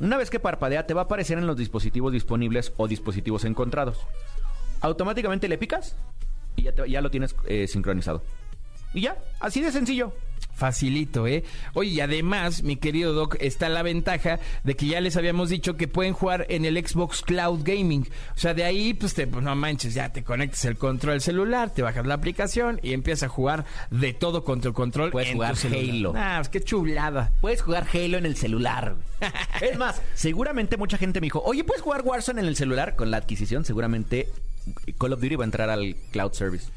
[0.00, 3.98] Una vez que parpadea, te va a aparecer en los dispositivos disponibles o dispositivos encontrados.
[4.80, 5.96] Automáticamente le picas
[6.56, 8.22] y ya, te- ya lo tienes eh, sincronizado.
[8.94, 10.12] Y ya, así de sencillo.
[10.54, 11.42] Facilito, ¿eh?
[11.74, 15.76] Oye, y además, mi querido Doc, está la ventaja de que ya les habíamos dicho
[15.76, 18.06] que pueden jugar en el Xbox Cloud Gaming.
[18.36, 21.20] O sea, de ahí, pues, te, pues, no manches, ya te conectas el control al
[21.20, 25.10] celular, te bajas la aplicación y empiezas a jugar de todo contra el control.
[25.10, 25.56] Puedes en tu jugar.
[25.72, 26.12] Halo.
[26.16, 27.32] Ah, pues qué chulada.
[27.40, 28.94] Puedes jugar Halo en el celular.
[29.60, 32.94] es más, seguramente mucha gente me dijo, oye, ¿puedes jugar Warzone en el celular?
[32.94, 34.28] Con la adquisición, seguramente
[34.98, 36.70] Call of Duty va a entrar al cloud service.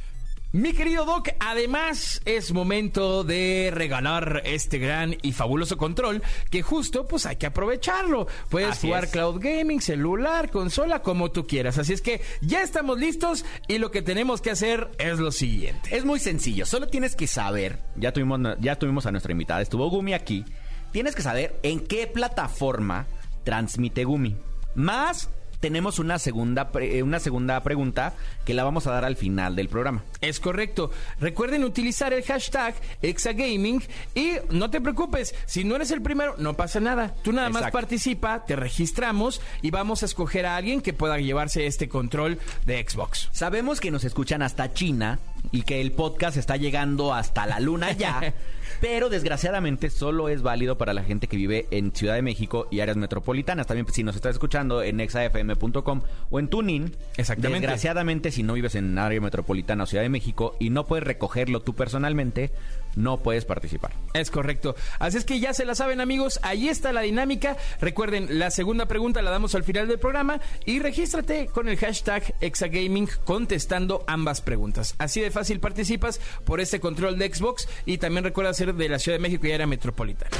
[0.53, 7.05] Mi querido Doc, además es momento de regalar este gran y fabuloso control que justo
[7.05, 8.27] pues hay que aprovecharlo.
[8.49, 9.11] Puedes Así jugar es.
[9.11, 11.77] cloud gaming, celular, consola, como tú quieras.
[11.77, 15.95] Así es que ya estamos listos y lo que tenemos que hacer es lo siguiente.
[15.95, 19.89] Es muy sencillo, solo tienes que saber, ya tuvimos, ya tuvimos a nuestra invitada, estuvo
[19.89, 20.45] Gumi aquí,
[20.93, 23.05] tienes que saber en qué plataforma
[23.43, 24.37] transmite Gumi.
[24.75, 25.29] Más
[25.59, 28.13] tenemos una segunda, pre- eh, una segunda pregunta
[28.45, 30.03] que la vamos a dar al final del programa.
[30.21, 30.91] Es correcto.
[31.19, 33.81] Recuerden utilizar el hashtag Exagaming
[34.15, 37.15] y no te preocupes, si no eres el primero, no pasa nada.
[37.23, 41.65] Tú nada más participa, te registramos y vamos a escoger a alguien que pueda llevarse
[41.65, 43.29] este control de Xbox.
[43.31, 45.19] Sabemos que nos escuchan hasta China
[45.51, 48.33] y que el podcast está llegando hasta la luna ya,
[48.79, 52.79] pero desgraciadamente solo es válido para la gente que vive en Ciudad de México y
[52.79, 53.67] áreas metropolitanas.
[53.67, 57.61] También pues, si nos estás escuchando en exafm.com o en Tunin, Exactamente.
[57.61, 61.61] desgraciadamente si no vives en área metropolitana o Ciudad de México y no puedes recogerlo
[61.61, 62.51] tú personalmente,
[62.97, 63.93] no puedes participar.
[64.13, 64.75] Es correcto.
[64.99, 67.55] Así es que ya se la saben amigos, ahí está la dinámica.
[67.79, 72.35] Recuerden, la segunda pregunta la damos al final del programa y regístrate con el hashtag
[72.41, 74.95] Exagaming contestando ambas preguntas.
[74.97, 78.99] Así de fácil participas por este control de Xbox y también recuerda ser de la
[78.99, 80.31] Ciudad de México y área metropolitana.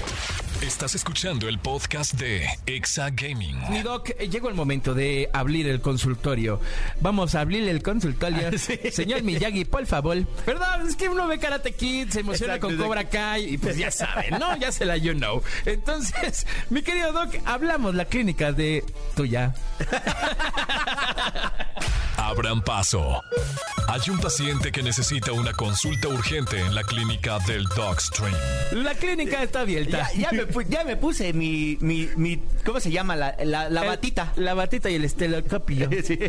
[0.62, 3.58] Estás escuchando el podcast de Exa Gaming.
[3.70, 6.60] Mi doc, llegó el momento de abrir el consultorio.
[7.00, 8.50] Vamos a abrir el consultorio.
[8.92, 10.26] Señor Miyagi, por favor.
[10.46, 12.78] Perdón, es que uno ve Karate Kid, se emociona Con.
[12.78, 14.56] Cobra Kai y pues ya saben, ¿no?
[14.58, 15.42] Ya se la you know.
[15.66, 18.84] Entonces, mi querido doc, hablamos la clínica de
[19.16, 19.54] tuya.
[22.18, 23.22] Abran paso.
[23.88, 28.34] Hay un paciente que necesita una consulta urgente en la clínica del Dogstream.
[28.74, 30.10] La clínica está abierta.
[30.14, 33.16] Ya, ya me, pu- ya me puse mi, mi, mi- ¿cómo se llama?
[33.16, 34.34] La, la, la El- batita.
[34.36, 35.90] La batita y el estelocopio.
[36.08, 36.20] Sí.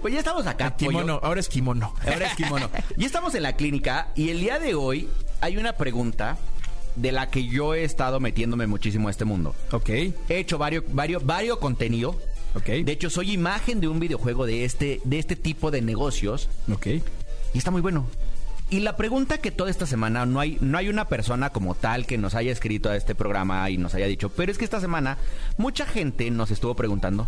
[0.00, 0.66] Pues ya estamos acá.
[0.66, 1.24] El kimono, pollo.
[1.26, 1.94] ahora es kimono.
[2.06, 2.70] Ahora es kimono.
[2.96, 5.08] Y estamos en la clínica y el día de hoy
[5.42, 6.38] hay una pregunta
[6.96, 9.54] de la que yo he estado metiéndome muchísimo a este mundo.
[9.72, 12.18] Ok, He hecho varios, varios, varios contenido.
[12.54, 12.66] ok.
[12.84, 16.86] De hecho, soy imagen de un videojuego de este, de este tipo de negocios ok.
[17.54, 18.06] y está muy bueno.
[18.70, 22.06] Y la pregunta que toda esta semana no hay, no hay una persona como tal
[22.06, 24.80] que nos haya escrito a este programa y nos haya dicho, pero es que esta
[24.80, 25.18] semana
[25.58, 27.26] mucha gente nos estuvo preguntando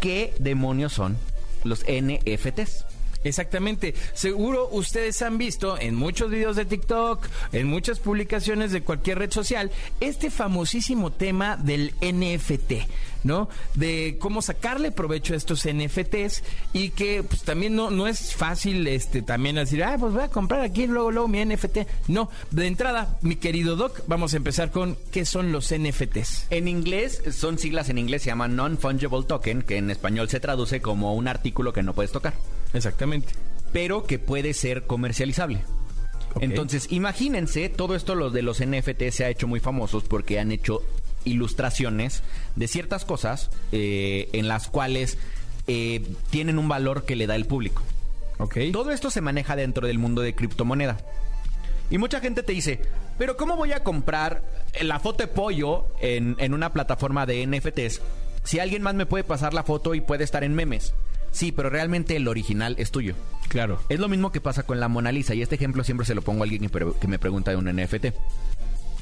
[0.00, 1.18] qué demonios son
[1.64, 2.86] los NFTs.
[3.22, 3.94] Exactamente.
[4.14, 9.30] Seguro ustedes han visto en muchos videos de TikTok, en muchas publicaciones de cualquier red
[9.30, 12.88] social, este famosísimo tema del NFT,
[13.24, 13.48] ¿no?
[13.74, 16.42] De cómo sacarle provecho a estos NFTs
[16.72, 20.28] y que pues también no, no es fácil este también decir, ah, pues voy a
[20.28, 21.78] comprar aquí luego, luego mi NFT.
[22.08, 26.46] No, de entrada, mi querido Doc, vamos a empezar con qué son los NFTs.
[26.50, 30.80] En inglés, son siglas en inglés, se llaman Non-Fungible Token, que en español se traduce
[30.80, 32.34] como un artículo que no puedes tocar,
[32.72, 33.32] Exactamente.
[33.72, 35.62] pero que puede ser comercializable.
[36.40, 40.52] Entonces, imagínense, todo esto lo de los NFT se ha hecho muy famosos porque han
[40.52, 40.82] hecho
[41.24, 42.22] ilustraciones
[42.56, 45.18] de ciertas cosas eh, en las cuales
[45.66, 47.82] eh, tienen un valor que le da el público.
[48.38, 48.58] Ok.
[48.72, 50.98] Todo esto se maneja dentro del mundo de criptomoneda.
[51.90, 52.80] Y mucha gente te dice,
[53.18, 54.42] pero ¿cómo voy a comprar
[54.80, 58.00] la foto de pollo en, en una plataforma de NFTs
[58.44, 60.94] si alguien más me puede pasar la foto y puede estar en memes?
[61.32, 63.14] Sí, pero realmente el original es tuyo.
[63.48, 63.80] Claro.
[63.88, 66.22] Es lo mismo que pasa con la Mona Lisa y este ejemplo siempre se lo
[66.22, 68.06] pongo a alguien que, me pregunta de un NFT.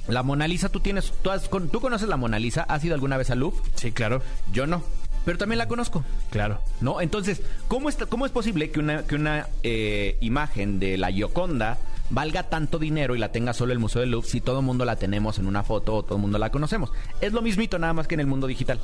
[0.09, 2.95] La Mona Lisa, tú tienes, tú, has- con- tú conoces la Mona Lisa, ¿has ido
[2.95, 3.61] alguna vez al Louvre?
[3.75, 4.23] Sí, claro.
[4.53, 4.83] Yo no,
[5.27, 6.03] pero también la conozco.
[6.31, 6.61] Claro.
[6.81, 7.03] ¿No?
[7.03, 11.77] Entonces, ¿cómo, está, cómo es posible que una, que una eh, imagen de la Gioconda
[12.11, 14.87] valga tanto dinero y la tenga solo el Museo del Louvre si todo el mundo
[14.87, 16.91] la tenemos en una foto o todo el mundo la conocemos?
[17.21, 18.81] Es lo mismito nada más que en el mundo digital.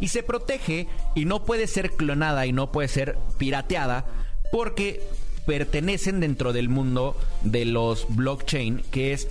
[0.00, 4.04] Y se protege y no puede ser clonada y no puede ser pirateada
[4.52, 5.02] porque
[5.46, 9.28] pertenecen dentro del mundo de los blockchain, que es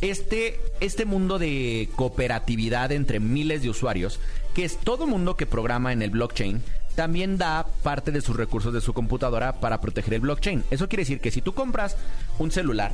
[0.00, 4.18] este, este mundo de cooperatividad entre miles de usuarios,
[4.54, 6.62] que es todo mundo que programa en el blockchain,
[6.94, 10.64] también da parte de sus recursos de su computadora para proteger el blockchain.
[10.70, 11.96] Eso quiere decir que si tú compras
[12.38, 12.92] un celular,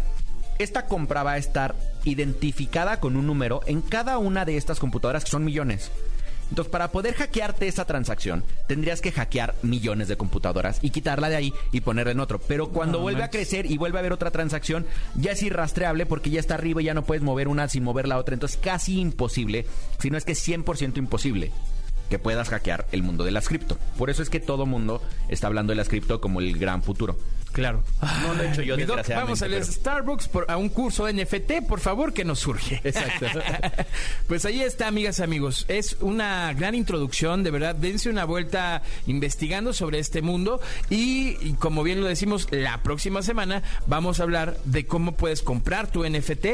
[0.59, 5.25] esta compra va a estar identificada con un número en cada una de estas computadoras,
[5.25, 5.91] que son millones.
[6.51, 11.36] Entonces, para poder hackearte esa transacción, tendrías que hackear millones de computadoras y quitarla de
[11.36, 12.38] ahí y ponerla en otro.
[12.38, 14.86] Pero cuando No vuelve a crecer y vuelve a haber otra transacción,
[15.16, 18.07] ya es irrastreable porque ya está arriba y ya no puedes mover una sin mover
[18.07, 18.34] la otra.
[18.34, 19.66] Entonces, casi imposible,
[19.99, 21.53] si no es que 100% imposible
[22.09, 23.78] que puedas hackear el mundo de las cripto.
[23.99, 27.16] Por eso es que todo mundo está hablando de las cripto como el gran futuro.
[27.55, 27.82] Claro.
[28.22, 29.14] No lo he hecho yo, doc, desgraciadamente.
[29.14, 32.80] Vamos al pero- Starbucks por- a un curso NFT, por favor, que nos surge.
[32.84, 33.26] Exacto.
[34.28, 35.64] pues ahí está, amigas y amigos.
[35.68, 37.74] Es una gran introducción, de verdad.
[37.76, 40.61] Dense una vuelta investigando sobre este mundo.
[40.90, 45.42] Y, y como bien lo decimos, la próxima semana vamos a hablar de cómo puedes
[45.42, 46.46] comprar tu NFT.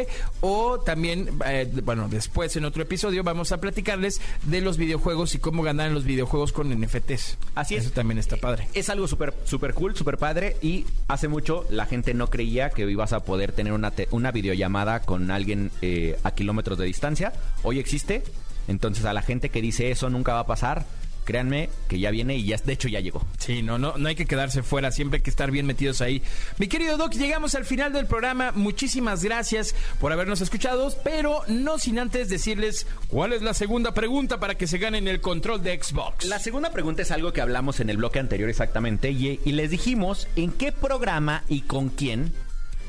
[0.43, 5.39] O también, eh, bueno, después en otro episodio vamos a platicarles de los videojuegos y
[5.39, 7.39] cómo ganar en los videojuegos con NFTs.
[7.55, 7.85] Así es.
[7.85, 8.69] Eso también está padre.
[8.75, 12.89] Es algo súper super cool, súper padre y hace mucho la gente no creía que
[12.91, 17.33] ibas a poder tener una, te- una videollamada con alguien eh, a kilómetros de distancia.
[17.63, 18.23] Hoy existe.
[18.69, 20.85] Entonces a la gente que dice eso nunca va a pasar,
[21.31, 23.25] créanme que ya viene y ya, de hecho ya llegó.
[23.39, 26.23] Sí, no, no, no hay que quedarse fuera, siempre hay que estar bien metidos ahí.
[26.59, 28.51] Mi querido Doc, llegamos al final del programa.
[28.51, 34.41] Muchísimas gracias por habernos escuchado, pero no sin antes decirles cuál es la segunda pregunta
[34.41, 36.25] para que se ganen el control de Xbox.
[36.25, 39.71] La segunda pregunta es algo que hablamos en el bloque anterior exactamente y, y les
[39.71, 42.33] dijimos en qué programa y con quién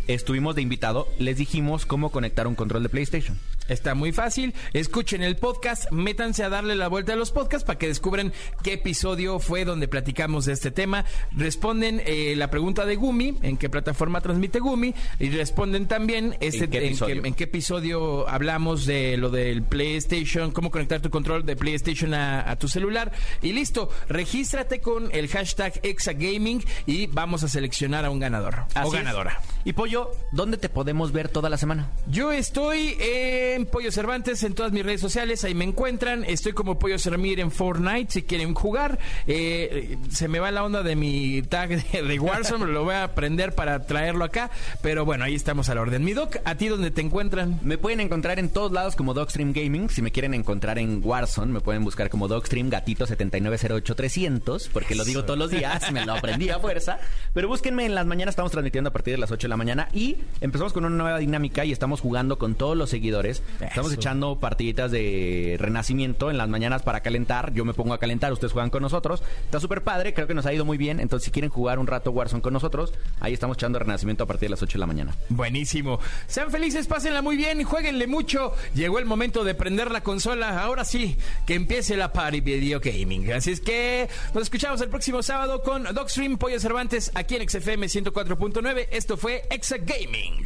[0.08, 3.38] estuvimos de invitado, les dijimos cómo conectar un control de PlayStation.
[3.72, 4.54] Está muy fácil.
[4.74, 8.74] Escuchen el podcast, métanse a darle la vuelta a los podcasts para que descubran qué
[8.74, 11.06] episodio fue donde platicamos de este tema.
[11.32, 16.66] Responden eh, la pregunta de Gumi, en qué plataforma transmite Gumi, y responden también este,
[16.66, 17.26] ¿En qué episodio?
[17.26, 22.50] en qué episodio hablamos de lo del PlayStation, cómo conectar tu control de PlayStation a,
[22.52, 23.12] a tu celular.
[23.42, 28.88] Y listo, regístrate con el hashtag ExaGaming y vamos a seleccionar a un ganador Así
[28.90, 28.94] o es.
[28.94, 29.40] ganadora.
[29.64, 31.90] Y Pollo, ¿dónde te podemos ver toda la semana?
[32.08, 36.24] Yo estoy en Pollo Cervantes en todas mis redes sociales, ahí me encuentran.
[36.24, 39.00] Estoy como Pollo Cermir en Fortnite si quieren jugar.
[39.28, 43.04] Eh, se me va la onda de mi tag de, de Warzone, lo voy a
[43.04, 44.52] aprender para traerlo acá.
[44.82, 46.04] Pero bueno, ahí estamos a la orden.
[46.04, 47.60] Mi doc, ¿a ti dónde te encuentran?
[47.64, 49.90] Me pueden encontrar en todos lados como Dogstream Gaming.
[49.90, 55.04] Si me quieren encontrar en Warzone, me pueden buscar como Dogstream Gatito 7908300, porque lo
[55.04, 57.00] digo todos los días, me lo aprendí a fuerza.
[57.34, 59.88] Pero búsquenme en las mañanas, estamos transmitiendo a partir de las 8 de la mañana
[59.94, 63.44] y empezamos con una nueva dinámica y estamos jugando con todos los seguidores.
[63.60, 67.54] Estamos echando partiditas de renacimiento en las mañanas para calentar.
[67.54, 69.24] Yo me pongo a calentar, ustedes juegan con nosotros.
[69.46, 71.00] Está súper padre, creo que nos ha ido muy bien.
[71.00, 74.48] Entonces, si quieren jugar un rato Warzone con nosotros, ahí estamos echando renacimiento a partir
[74.48, 75.16] de las 8 de la mañana.
[75.30, 76.00] Buenísimo.
[76.28, 78.54] Sean felices, pásenla muy bien jueguenle mucho.
[78.74, 80.62] Llegó el momento de prender la consola.
[80.62, 83.32] Ahora sí, que empiece la party video gaming.
[83.32, 87.88] Así es que nos escuchamos el próximo sábado con Dogstream Pollo Cervantes aquí en XFM
[87.88, 88.88] 104.9.
[88.92, 90.46] Esto fue Exa Gaming.